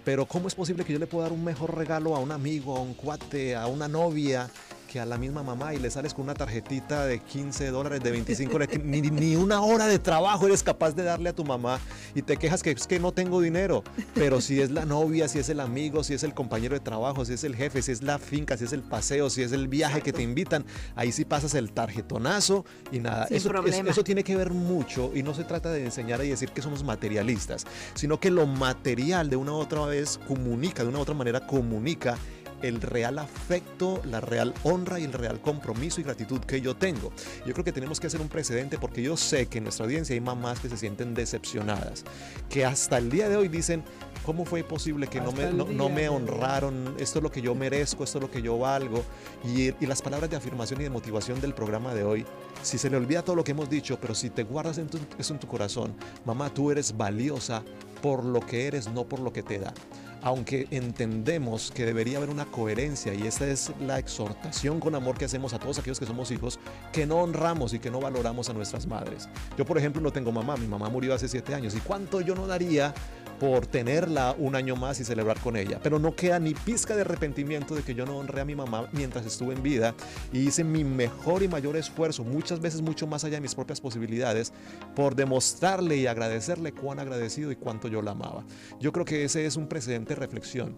Pero 0.05 0.25
¿cómo 0.25 0.47
es 0.47 0.55
posible 0.55 0.85
que 0.85 0.93
yo 0.93 0.99
le 0.99 1.07
pueda 1.07 1.23
dar 1.25 1.33
un 1.33 1.43
mejor 1.43 1.75
regalo 1.77 2.15
a 2.15 2.19
un 2.19 2.31
amigo, 2.31 2.75
a 2.77 2.81
un 2.81 2.93
cuate, 2.93 3.55
a 3.55 3.67
una 3.67 3.87
novia? 3.87 4.49
Que 4.89 4.99
a 4.99 5.05
la 5.05 5.19
misma 5.19 5.43
mamá 5.43 5.75
y 5.75 5.77
le 5.77 5.91
sales 5.91 6.15
con 6.15 6.23
una 6.23 6.33
tarjetita 6.33 7.05
de 7.05 7.19
15 7.19 7.67
dólares, 7.67 8.01
de 8.01 8.09
25 8.09 8.51
dólares, 8.51 8.79
ni, 8.83 9.01
ni 9.01 9.35
una 9.35 9.61
hora 9.61 9.85
de 9.85 9.99
trabajo 9.99 10.47
eres 10.47 10.63
capaz 10.63 10.95
de 10.95 11.03
darle 11.03 11.29
a 11.29 11.33
tu 11.33 11.45
mamá 11.45 11.79
y 12.15 12.23
te 12.23 12.37
quejas 12.37 12.63
que 12.63 12.71
es 12.71 12.87
que 12.87 12.99
no 12.99 13.11
tengo 13.11 13.39
dinero. 13.39 13.83
Pero 14.15 14.41
si 14.41 14.59
es 14.59 14.71
la 14.71 14.85
novia, 14.85 15.27
si 15.27 15.37
es 15.37 15.47
el 15.49 15.59
amigo, 15.59 16.03
si 16.03 16.15
es 16.15 16.23
el 16.23 16.33
compañero 16.33 16.73
de 16.73 16.79
trabajo, 16.79 17.23
si 17.23 17.33
es 17.33 17.43
el 17.43 17.55
jefe, 17.55 17.83
si 17.83 17.91
es 17.91 18.01
la 18.01 18.17
finca, 18.17 18.57
si 18.57 18.63
es 18.63 18.73
el 18.73 18.81
paseo, 18.81 19.29
si 19.29 19.43
es 19.43 19.51
el 19.51 19.67
viaje 19.67 20.01
que 20.01 20.11
te 20.11 20.23
invitan, 20.23 20.65
ahí 20.95 21.11
sí 21.11 21.23
pasas 21.23 21.53
el 21.53 21.71
tarjetonazo 21.71 22.65
y 22.91 22.97
nada. 22.97 23.27
Eso, 23.29 23.51
eso 23.63 24.03
tiene 24.03 24.23
que 24.23 24.35
ver 24.35 24.49
mucho 24.49 25.11
y 25.13 25.21
no 25.21 25.35
se 25.35 25.43
trata 25.43 25.71
de 25.71 25.85
enseñar 25.85 26.25
y 26.25 26.29
decir 26.29 26.49
que 26.49 26.63
somos 26.63 26.83
materialistas, 26.83 27.67
sino 27.93 28.19
que 28.19 28.31
lo 28.31 28.47
material 28.47 29.29
de 29.29 29.35
una 29.35 29.51
u 29.51 29.57
otra 29.57 29.85
vez 29.85 30.19
comunica, 30.27 30.81
de 30.81 30.89
una 30.89 30.97
u 30.97 31.01
otra 31.03 31.13
manera 31.13 31.45
comunica 31.45 32.17
el 32.61 32.81
real 32.81 33.19
afecto, 33.19 34.01
la 34.05 34.21
real 34.21 34.53
honra 34.63 34.99
y 34.99 35.03
el 35.03 35.13
real 35.13 35.41
compromiso 35.41 36.01
y 36.01 36.03
gratitud 36.03 36.39
que 36.41 36.61
yo 36.61 36.75
tengo. 36.75 37.11
Yo 37.45 37.53
creo 37.53 37.63
que 37.63 37.71
tenemos 37.71 37.99
que 37.99 38.07
hacer 38.07 38.21
un 38.21 38.29
precedente 38.29 38.77
porque 38.77 39.01
yo 39.01 39.17
sé 39.17 39.47
que 39.47 39.59
en 39.59 39.65
nuestra 39.65 39.85
audiencia 39.85 40.13
hay 40.13 40.21
mamás 40.21 40.59
que 40.59 40.69
se 40.69 40.77
sienten 40.77 41.13
decepcionadas, 41.13 42.03
que 42.49 42.65
hasta 42.65 42.97
el 42.97 43.09
día 43.09 43.29
de 43.29 43.37
hoy 43.37 43.47
dicen, 43.47 43.83
¿cómo 44.25 44.45
fue 44.45 44.63
posible 44.63 45.07
que 45.07 45.21
no 45.21 45.31
me, 45.31 45.51
no, 45.51 45.89
me, 45.89 46.09
honraron? 46.09 46.95
Esto 46.99 47.19
es 47.19 47.23
lo 47.23 47.31
que 47.31 47.41
yo 47.41 47.55
merezco, 47.55 48.03
esto 48.03 48.19
es 48.19 48.21
lo 48.21 48.31
que 48.31 48.41
yo 48.41 48.57
valgo. 48.57 49.03
Y, 49.43 49.73
y, 49.83 49.87
las 49.87 50.01
palabras 50.01 50.29
de 50.29 50.35
afirmación 50.35 50.81
y 50.81 50.83
de 50.83 50.89
motivación 50.89 51.41
del 51.41 51.53
programa 51.53 51.93
de 51.93 52.03
hoy, 52.03 52.25
si 52.61 52.77
se 52.77 52.89
le 52.89 52.97
olvida 52.97 53.23
todo 53.23 53.35
lo 53.35 53.43
que 53.43 53.51
hemos 53.51 53.69
dicho, 53.69 53.99
pero 53.99 54.13
si 54.13 54.29
te 54.29 54.43
guardas 54.43 54.77
en 54.77 54.89
eso 55.17 55.33
en 55.33 55.39
tu 55.39 55.47
corazón, 55.47 55.95
mamá, 56.25 56.53
tú 56.53 56.71
eres 56.71 56.95
valiosa 56.95 57.63
por 58.01 58.23
lo 58.23 58.39
que 58.39 58.67
eres, 58.67 58.87
no 58.89 59.05
por 59.05 59.19
lo 59.19 59.33
que 59.33 59.43
te 59.43 59.59
da 59.59 59.73
aunque 60.21 60.67
entendemos 60.71 61.71
que 61.71 61.85
debería 61.85 62.17
haber 62.17 62.29
una 62.29 62.45
coherencia 62.45 63.13
y 63.13 63.25
esta 63.27 63.47
es 63.47 63.71
la 63.79 63.99
exhortación 63.99 64.79
con 64.79 64.95
amor 64.95 65.17
que 65.17 65.25
hacemos 65.25 65.53
a 65.53 65.59
todos 65.59 65.79
aquellos 65.79 65.99
que 65.99 66.05
somos 66.05 66.31
hijos, 66.31 66.59
que 66.91 67.05
no 67.05 67.17
honramos 67.17 67.73
y 67.73 67.79
que 67.79 67.91
no 67.91 67.99
valoramos 67.99 68.49
a 68.49 68.53
nuestras 68.53 68.85
madres. 68.87 69.29
Yo, 69.57 69.65
por 69.65 69.77
ejemplo, 69.77 70.01
no 70.01 70.11
tengo 70.11 70.31
mamá, 70.31 70.57
mi 70.57 70.67
mamá 70.67 70.89
murió 70.89 71.13
hace 71.13 71.27
siete 71.27 71.55
años 71.55 71.75
y 71.75 71.79
cuánto 71.79 72.21
yo 72.21 72.35
no 72.35 72.47
daría 72.47 72.93
por 73.39 73.65
tenerla 73.65 74.35
un 74.37 74.55
año 74.55 74.75
más 74.75 74.99
y 74.99 75.05
celebrar 75.05 75.39
con 75.39 75.55
ella. 75.55 75.79
Pero 75.81 75.97
no 75.97 76.15
queda 76.15 76.39
ni 76.39 76.53
pizca 76.53 76.95
de 76.95 77.01
arrepentimiento 77.01 77.75
de 77.75 77.83
que 77.83 77.95
yo 77.95 78.05
no 78.05 78.17
honré 78.17 78.41
a 78.41 78.45
mi 78.45 78.55
mamá 78.55 78.89
mientras 78.91 79.25
estuve 79.25 79.53
en 79.53 79.63
vida 79.63 79.95
y 80.33 80.39
hice 80.39 80.63
mi 80.63 80.83
mejor 80.83 81.43
y 81.43 81.47
mayor 81.47 81.77
esfuerzo, 81.77 82.23
muchas 82.23 82.59
veces 82.59 82.81
mucho 82.81 83.07
más 83.07 83.23
allá 83.23 83.35
de 83.35 83.41
mis 83.41 83.55
propias 83.55 83.81
posibilidades, 83.81 84.53
por 84.95 85.15
demostrarle 85.15 85.97
y 85.97 86.07
agradecerle 86.07 86.73
cuán 86.73 86.99
agradecido 86.99 87.51
y 87.51 87.55
cuánto 87.55 87.87
yo 87.87 88.01
la 88.01 88.11
amaba. 88.11 88.43
Yo 88.79 88.91
creo 88.91 89.05
que 89.05 89.23
ese 89.23 89.45
es 89.45 89.55
un 89.55 89.67
precedente 89.67 90.13
de 90.13 90.19
reflexión. 90.19 90.75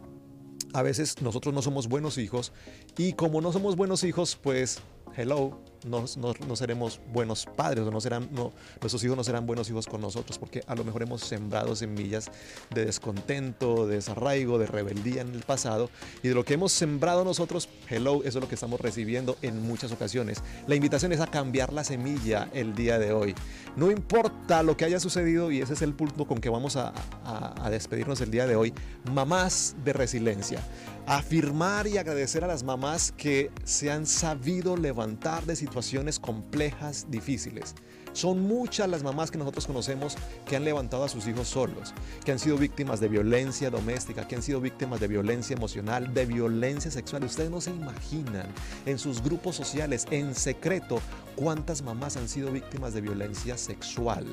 A 0.74 0.84
veces 0.84 1.22
nosotros 1.22 1.54
no 1.54 1.62
somos 1.62 1.88
buenos 1.88 2.18
hijos 2.18 2.54
y 2.98 3.14
como 3.14 3.42
no 3.42 3.52
somos 3.52 3.76
buenos 3.76 4.04
hijos, 4.04 4.38
pues 4.42 4.80
hello, 5.18 5.62
no, 5.86 6.06
no, 6.48 6.56
seremos 6.56 7.00
buenos 7.12 7.46
padres 7.46 7.86
o 7.86 7.92
no 7.92 8.02
serán, 8.02 8.30
no, 8.32 8.52
nuestros 8.80 9.04
hijos 9.04 9.18
no 9.18 9.24
serán 9.24 9.46
buenos 9.46 9.70
hijos 9.70 9.88
con 9.88 10.02
nosotros 10.02 10.38
porque 10.38 10.64
a 10.68 10.76
lo 10.76 10.84
mejor 10.84 11.04
hemos 11.04 11.22
sembrado 11.22 11.76
semillas 11.76 12.30
de 12.70 12.86
descontento, 12.86 13.88
de 13.88 13.96
desarraigo, 13.96 14.58
de 14.60 14.68
rebeldía 14.68 15.22
en 15.22 15.34
el 15.34 15.42
pasado 15.42 15.90
y 16.24 16.28
de 16.28 16.34
lo 16.34 16.46
que 16.46 16.54
hemos 16.54 16.72
sembrado 16.72 17.24
nosotros, 17.24 17.70
hello, 17.90 18.22
eso 18.24 18.38
es 18.40 18.44
lo 18.44 18.48
que 18.48 18.56
estamos 18.56 18.80
recibiendo 18.80 19.38
en 19.42 19.62
muchas 19.62 19.92
ocasiones. 19.92 20.42
La 20.68 20.76
invitación 20.76 21.12
es 21.12 21.20
a 21.20 21.28
cambiar 21.28 21.74
la 21.74 21.84
semilla 21.84 22.50
el 22.54 22.76
día 22.76 23.00
de 23.00 23.14
hoy. 23.14 23.36
No 23.76 23.92
importa 23.92 24.64
lo 24.64 24.78
que 24.78 24.86
haya 24.86 25.00
sucedido 25.00 25.52
y 25.52 25.62
ese 25.62 25.74
es 25.74 25.82
el 25.82 25.94
punto 25.94 26.26
con 26.26 26.40
que 26.40 26.50
vamos 26.50 26.76
a, 26.76 26.94
a 27.24 27.70
despedirnos 27.70 28.22
el 28.22 28.32
día 28.32 28.46
de 28.46 28.56
hoy, 28.56 28.74
mamás 29.12 29.76
de 29.84 29.94
resiliencia 29.94 30.62
afirmar 31.08 31.88
y 31.88 31.98
agradecer 31.98 32.44
a 32.44 32.48
las 32.48 32.64
mamás 32.64 33.12
que 33.12 33.52
se 33.64 33.92
han 33.92 34.06
sabido 34.06 34.78
levantar 34.78 35.46
de 35.46 35.56
situaciones 35.56 35.71
complejas, 36.20 37.08
difíciles. 37.10 37.76
Son 38.14 38.42
muchas 38.42 38.90
las 38.90 39.04
mamás 39.04 39.32
que 39.32 39.38
nosotros 39.38 39.66
conocemos 39.66 40.18
que 40.46 40.58
han 40.58 40.66
levantado 40.66 41.04
a 41.04 41.10
sus 41.10 41.28
hijos 41.28 41.48
solos, 41.48 41.94
que 42.26 42.32
han 42.32 42.40
sido 42.40 42.58
víctimas 42.58 43.00
de 43.00 43.08
violencia 43.08 43.70
doméstica, 43.70 44.28
que 44.28 44.36
han 44.36 44.42
sido 44.42 44.60
víctimas 44.60 45.00
de 45.00 45.08
violencia 45.08 45.56
emocional, 45.56 46.14
de 46.14 46.26
violencia 46.26 46.92
sexual. 46.92 47.24
Ustedes 47.24 47.50
no 47.50 47.62
se 47.62 47.72
imaginan 47.72 48.48
en 48.86 49.00
sus 49.00 49.24
grupos 49.24 49.56
sociales, 49.56 50.06
en 50.12 50.36
secreto, 50.36 51.00
cuántas 51.36 51.82
mamás 51.82 52.18
han 52.18 52.28
sido 52.28 52.52
víctimas 52.52 52.94
de 52.94 53.02
violencia 53.02 53.58
sexual. 53.58 54.26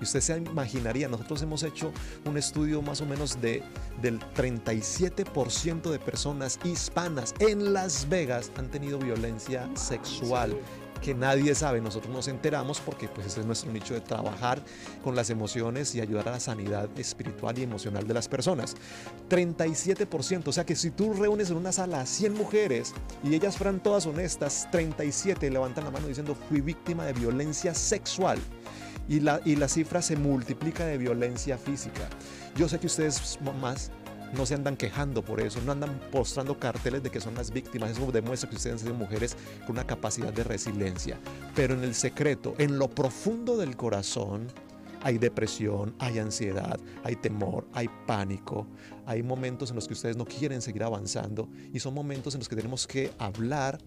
Y 0.00 0.04
usted 0.04 0.20
se 0.20 0.36
imaginaría, 0.36 1.08
nosotros 1.08 1.42
hemos 1.42 1.62
hecho 1.62 1.92
un 2.24 2.36
estudio 2.36 2.82
más 2.82 3.00
o 3.00 3.06
menos 3.06 3.40
de, 3.40 3.62
del 4.00 4.18
37% 4.34 5.90
de 5.90 5.98
personas 5.98 6.58
hispanas 6.64 7.34
en 7.38 7.72
Las 7.72 8.08
Vegas 8.08 8.50
han 8.56 8.70
tenido 8.70 8.98
violencia 8.98 9.68
sexual 9.74 10.56
que 11.00 11.14
nadie 11.14 11.54
sabe, 11.54 11.80
nosotros 11.80 12.12
nos 12.14 12.28
enteramos 12.28 12.80
porque 12.80 13.08
pues 13.08 13.26
ese 13.26 13.40
es 13.40 13.46
nuestro 13.46 13.72
nicho 13.72 13.94
de 13.94 14.00
trabajar 14.00 14.62
con 15.02 15.16
las 15.16 15.30
emociones 15.30 15.94
y 15.94 16.00
ayudar 16.00 16.28
a 16.28 16.32
la 16.32 16.40
sanidad 16.40 16.88
espiritual 16.98 17.58
y 17.58 17.62
emocional 17.62 18.06
de 18.06 18.14
las 18.14 18.28
personas. 18.28 18.76
37%, 19.28 20.48
o 20.48 20.52
sea 20.52 20.66
que 20.66 20.76
si 20.76 20.90
tú 20.90 21.14
reúnes 21.14 21.50
en 21.50 21.56
una 21.56 21.72
sala 21.72 22.02
a 22.02 22.06
100 22.06 22.34
mujeres 22.34 22.92
y 23.24 23.34
ellas 23.34 23.56
fueran 23.56 23.82
todas 23.82 24.06
honestas, 24.06 24.68
37 24.70 25.50
levantan 25.50 25.84
la 25.84 25.90
mano 25.90 26.06
diciendo 26.06 26.36
fui 26.48 26.60
víctima 26.60 27.04
de 27.04 27.12
violencia 27.14 27.74
sexual 27.74 28.38
y 29.10 29.18
la, 29.18 29.40
y 29.44 29.56
la 29.56 29.68
cifra 29.68 30.00
se 30.00 30.14
multiplica 30.14 30.86
de 30.86 30.96
violencia 30.96 31.58
física. 31.58 32.08
Yo 32.54 32.68
sé 32.68 32.78
que 32.78 32.86
ustedes 32.86 33.40
más 33.60 33.90
no 34.32 34.46
se 34.46 34.54
andan 34.54 34.76
quejando 34.76 35.24
por 35.24 35.40
eso, 35.40 35.60
no 35.66 35.72
andan 35.72 35.98
postrando 36.12 36.60
carteles 36.60 37.02
de 37.02 37.10
que 37.10 37.20
son 37.20 37.34
las 37.34 37.50
víctimas. 37.50 37.90
Eso 37.90 38.12
demuestra 38.12 38.48
que 38.48 38.54
ustedes 38.54 38.82
son 38.82 38.96
mujeres 38.96 39.36
con 39.66 39.72
una 39.72 39.84
capacidad 39.84 40.32
de 40.32 40.44
resiliencia. 40.44 41.18
Pero 41.56 41.74
en 41.74 41.82
el 41.82 41.96
secreto, 41.96 42.54
en 42.58 42.78
lo 42.78 42.88
profundo 42.88 43.56
del 43.56 43.76
corazón, 43.76 44.46
hay 45.02 45.18
depresión, 45.18 45.92
hay 45.98 46.20
ansiedad, 46.20 46.78
hay 47.02 47.16
temor, 47.16 47.66
hay 47.72 47.88
pánico, 48.06 48.68
hay 49.06 49.24
momentos 49.24 49.70
en 49.70 49.76
los 49.76 49.88
que 49.88 49.94
ustedes 49.94 50.16
no 50.16 50.24
quieren 50.24 50.62
seguir 50.62 50.84
avanzando 50.84 51.48
y 51.72 51.80
son 51.80 51.94
momentos 51.94 52.34
en 52.34 52.40
los 52.40 52.48
que 52.48 52.54
tenemos 52.54 52.86
que 52.86 53.10
hablar, 53.18 53.80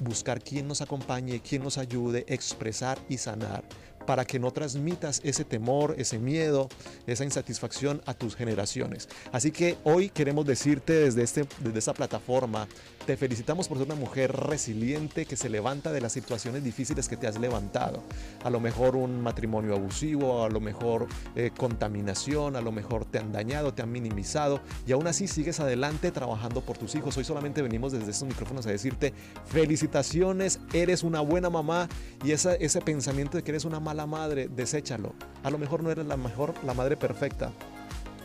buscar 0.00 0.42
quién 0.42 0.66
nos 0.66 0.80
acompañe, 0.80 1.40
quién 1.40 1.62
nos 1.62 1.78
ayude, 1.78 2.24
expresar 2.26 2.98
y 3.08 3.18
sanar 3.18 3.62
para 4.06 4.24
que 4.24 4.38
no 4.38 4.52
transmitas 4.52 5.20
ese 5.24 5.44
temor, 5.44 5.94
ese 5.98 6.18
miedo, 6.18 6.68
esa 7.06 7.24
insatisfacción 7.24 8.00
a 8.06 8.14
tus 8.14 8.36
generaciones. 8.36 9.08
Así 9.32 9.50
que 9.50 9.76
hoy 9.84 10.08
queremos 10.08 10.46
decirte 10.46 10.92
desde, 10.94 11.22
este, 11.22 11.46
desde 11.60 11.78
esta 11.78 11.92
plataforma, 11.92 12.68
te 13.06 13.16
felicitamos 13.16 13.68
por 13.68 13.78
ser 13.78 13.86
una 13.86 13.94
mujer 13.94 14.32
resiliente 14.32 15.26
que 15.26 15.36
se 15.36 15.48
levanta 15.48 15.92
de 15.92 16.00
las 16.00 16.12
situaciones 16.12 16.62
difíciles 16.62 17.08
que 17.08 17.16
te 17.16 17.26
has 17.26 17.38
levantado. 17.40 18.02
A 18.44 18.50
lo 18.50 18.60
mejor 18.60 18.96
un 18.96 19.22
matrimonio 19.22 19.74
abusivo, 19.74 20.44
a 20.44 20.48
lo 20.48 20.60
mejor 20.60 21.06
eh, 21.34 21.50
contaminación, 21.56 22.56
a 22.56 22.60
lo 22.60 22.72
mejor 22.72 23.04
te 23.04 23.18
han 23.18 23.32
dañado, 23.32 23.74
te 23.74 23.82
han 23.82 23.90
minimizado 23.90 24.60
y 24.86 24.92
aún 24.92 25.06
así 25.06 25.26
sigues 25.26 25.60
adelante 25.60 26.10
trabajando 26.10 26.60
por 26.60 26.78
tus 26.78 26.94
hijos. 26.94 27.16
Hoy 27.16 27.24
solamente 27.24 27.62
venimos 27.62 27.92
desde 27.92 28.10
estos 28.10 28.28
micrófonos 28.28 28.66
a 28.66 28.70
decirte 28.70 29.12
felicitaciones, 29.46 30.60
eres 30.72 31.02
una 31.02 31.20
buena 31.20 31.50
mamá 31.50 31.88
y 32.24 32.32
ese 32.32 32.80
pensamiento 32.82 33.36
de 33.36 33.42
que 33.42 33.52
eres 33.52 33.64
una 33.64 33.80
mala 33.80 33.96
la 33.96 34.06
madre, 34.06 34.48
deséchalo. 34.48 35.14
A 35.42 35.50
lo 35.50 35.58
mejor 35.58 35.82
no 35.82 35.90
eres 35.90 36.06
la 36.06 36.16
mejor, 36.16 36.54
la 36.64 36.74
madre 36.74 36.96
perfecta. 36.96 37.50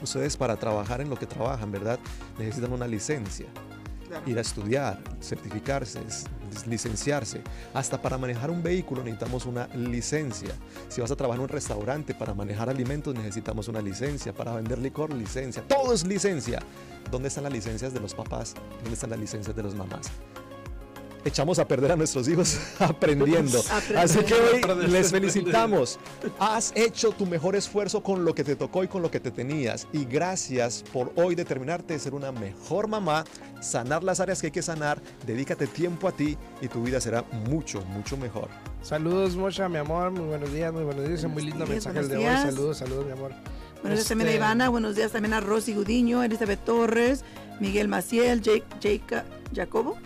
Ustedes 0.01 0.35
para 0.35 0.57
trabajar 0.57 0.99
en 0.99 1.09
lo 1.09 1.15
que 1.15 1.25
trabajan, 1.25 1.71
¿verdad? 1.71 1.97
Necesitan 2.37 2.73
una 2.73 2.87
licencia. 2.87 3.47
Ir 4.25 4.37
a 4.37 4.41
estudiar, 4.41 4.99
certificarse, 5.21 5.99
licenciarse. 6.67 7.41
Hasta 7.73 8.01
para 8.01 8.17
manejar 8.17 8.51
un 8.51 8.61
vehículo 8.61 9.03
necesitamos 9.03 9.45
una 9.45 9.67
licencia. 9.67 10.51
Si 10.89 11.01
vas 11.01 11.11
a 11.11 11.15
trabajar 11.15 11.39
en 11.39 11.43
un 11.43 11.49
restaurante 11.49 12.13
para 12.13 12.33
manejar 12.33 12.69
alimentos 12.69 13.15
necesitamos 13.15 13.67
una 13.67 13.81
licencia. 13.81 14.33
Para 14.33 14.55
vender 14.55 14.79
licor, 14.79 15.13
licencia. 15.13 15.63
Todo 15.67 15.93
es 15.93 16.05
licencia. 16.05 16.61
¿Dónde 17.09 17.29
están 17.29 17.43
las 17.43 17.53
licencias 17.53 17.93
de 17.93 17.99
los 17.99 18.13
papás? 18.13 18.53
¿Dónde 18.79 18.93
están 18.93 19.09
las 19.09 19.19
licencias 19.19 19.55
de 19.55 19.63
las 19.63 19.75
mamás? 19.75 20.11
Echamos 21.25 21.59
a 21.59 21.67
perder 21.67 21.91
a 21.91 21.95
nuestros 21.95 22.27
hijos 22.27 22.57
aprendiendo. 22.79 23.61
Así 23.97 24.19
que 24.19 24.33
hoy 24.33 24.87
les 24.87 25.11
felicitamos. 25.11 25.99
Has 26.39 26.71
hecho 26.75 27.11
tu 27.11 27.25
mejor 27.25 27.55
esfuerzo 27.55 28.01
con 28.01 28.25
lo 28.25 28.33
que 28.33 28.43
te 28.43 28.55
tocó 28.55 28.83
y 28.83 28.87
con 28.87 29.01
lo 29.01 29.11
que 29.11 29.19
te 29.19 29.31
tenías. 29.31 29.87
Y 29.91 30.05
gracias 30.05 30.83
por 30.91 31.11
hoy 31.15 31.35
determinarte 31.35 31.93
de 31.93 31.99
ser 31.99 32.13
una 32.13 32.31
mejor 32.31 32.87
mamá, 32.87 33.25
sanar 33.59 34.03
las 34.03 34.19
áreas 34.19 34.41
que 34.41 34.47
hay 34.47 34.51
que 34.51 34.61
sanar, 34.61 35.01
dedícate 35.25 35.67
tiempo 35.67 36.07
a 36.07 36.11
ti 36.11 36.37
y 36.61 36.67
tu 36.67 36.83
vida 36.83 36.99
será 37.01 37.23
mucho, 37.49 37.81
mucho 37.85 38.17
mejor. 38.17 38.49
Saludos, 38.81 39.35
Mocha, 39.35 39.69
mi 39.69 39.77
amor. 39.77 40.11
Muy 40.11 40.25
buenos 40.25 40.51
días, 40.51 40.73
muy 40.73 40.83
buenos 40.83 41.07
días. 41.07 41.23
muy 41.25 41.43
lindo 41.43 41.65
mensaje 41.67 41.99
el 41.99 42.09
de 42.09 42.17
hoy. 42.17 42.23
Saludos, 42.23 42.77
saludos, 42.77 43.05
mi 43.05 43.11
amor. 43.11 43.31
Buenos 43.81 43.99
días 43.99 44.09
también 44.09 44.27
a 44.27 44.31
este 44.31 44.37
Ivana, 44.37 44.69
buenos 44.69 44.95
días 44.95 45.11
también 45.11 45.33
a 45.33 45.39
Rosy 45.39 45.73
Gudiño, 45.73 46.23
Elizabeth 46.23 46.63
Torres, 46.63 47.23
Miguel 47.59 47.87
Maciel, 47.87 48.41
Jake, 48.41 48.63
Jake 48.79 49.23
Jacobo, 49.55 49.97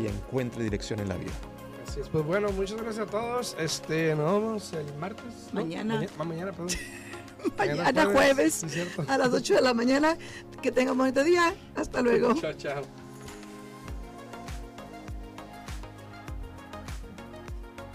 y 0.03 0.07
encuentre 0.07 0.65
dirección 0.65 1.01
en 1.01 1.11
la 1.11 1.17
vida. 1.17 1.33
Así 1.93 2.01
es. 2.01 2.09
Pues 2.09 2.25
bueno, 2.25 2.51
muchas 2.53 2.81
gracias 2.81 3.07
a 3.07 3.11
todos. 3.11 3.55
Este, 3.59 4.15
nos 4.15 4.33
vemos 4.41 4.73
el 4.73 4.95
martes. 4.95 5.25
¿no? 5.53 5.61
Mañana. 5.61 5.97
Maña- 5.97 6.09
ma- 6.17 6.25
mañana, 6.25 6.53
perdón. 6.53 6.69
Mañana 7.59 8.07
jueves 8.07 8.65
Sí, 8.69 8.83
a 9.09 9.19
las 9.19 9.29
8 9.33 9.55
de 9.57 9.61
la 9.61 9.75
mañana. 9.75 10.17
Que 10.63 10.71
tengan 10.73 10.93
un 10.93 10.99
bonito 10.99 11.23
día. 11.23 11.53
Hasta 11.75 12.01
luego. 12.03 12.33
Chao, 12.35 12.53
chao. 12.55 12.83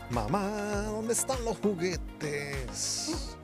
Mamá, 0.09 0.83
¿dónde 0.91 1.13
están 1.13 1.43
los 1.43 1.57
juguetes? 1.57 3.36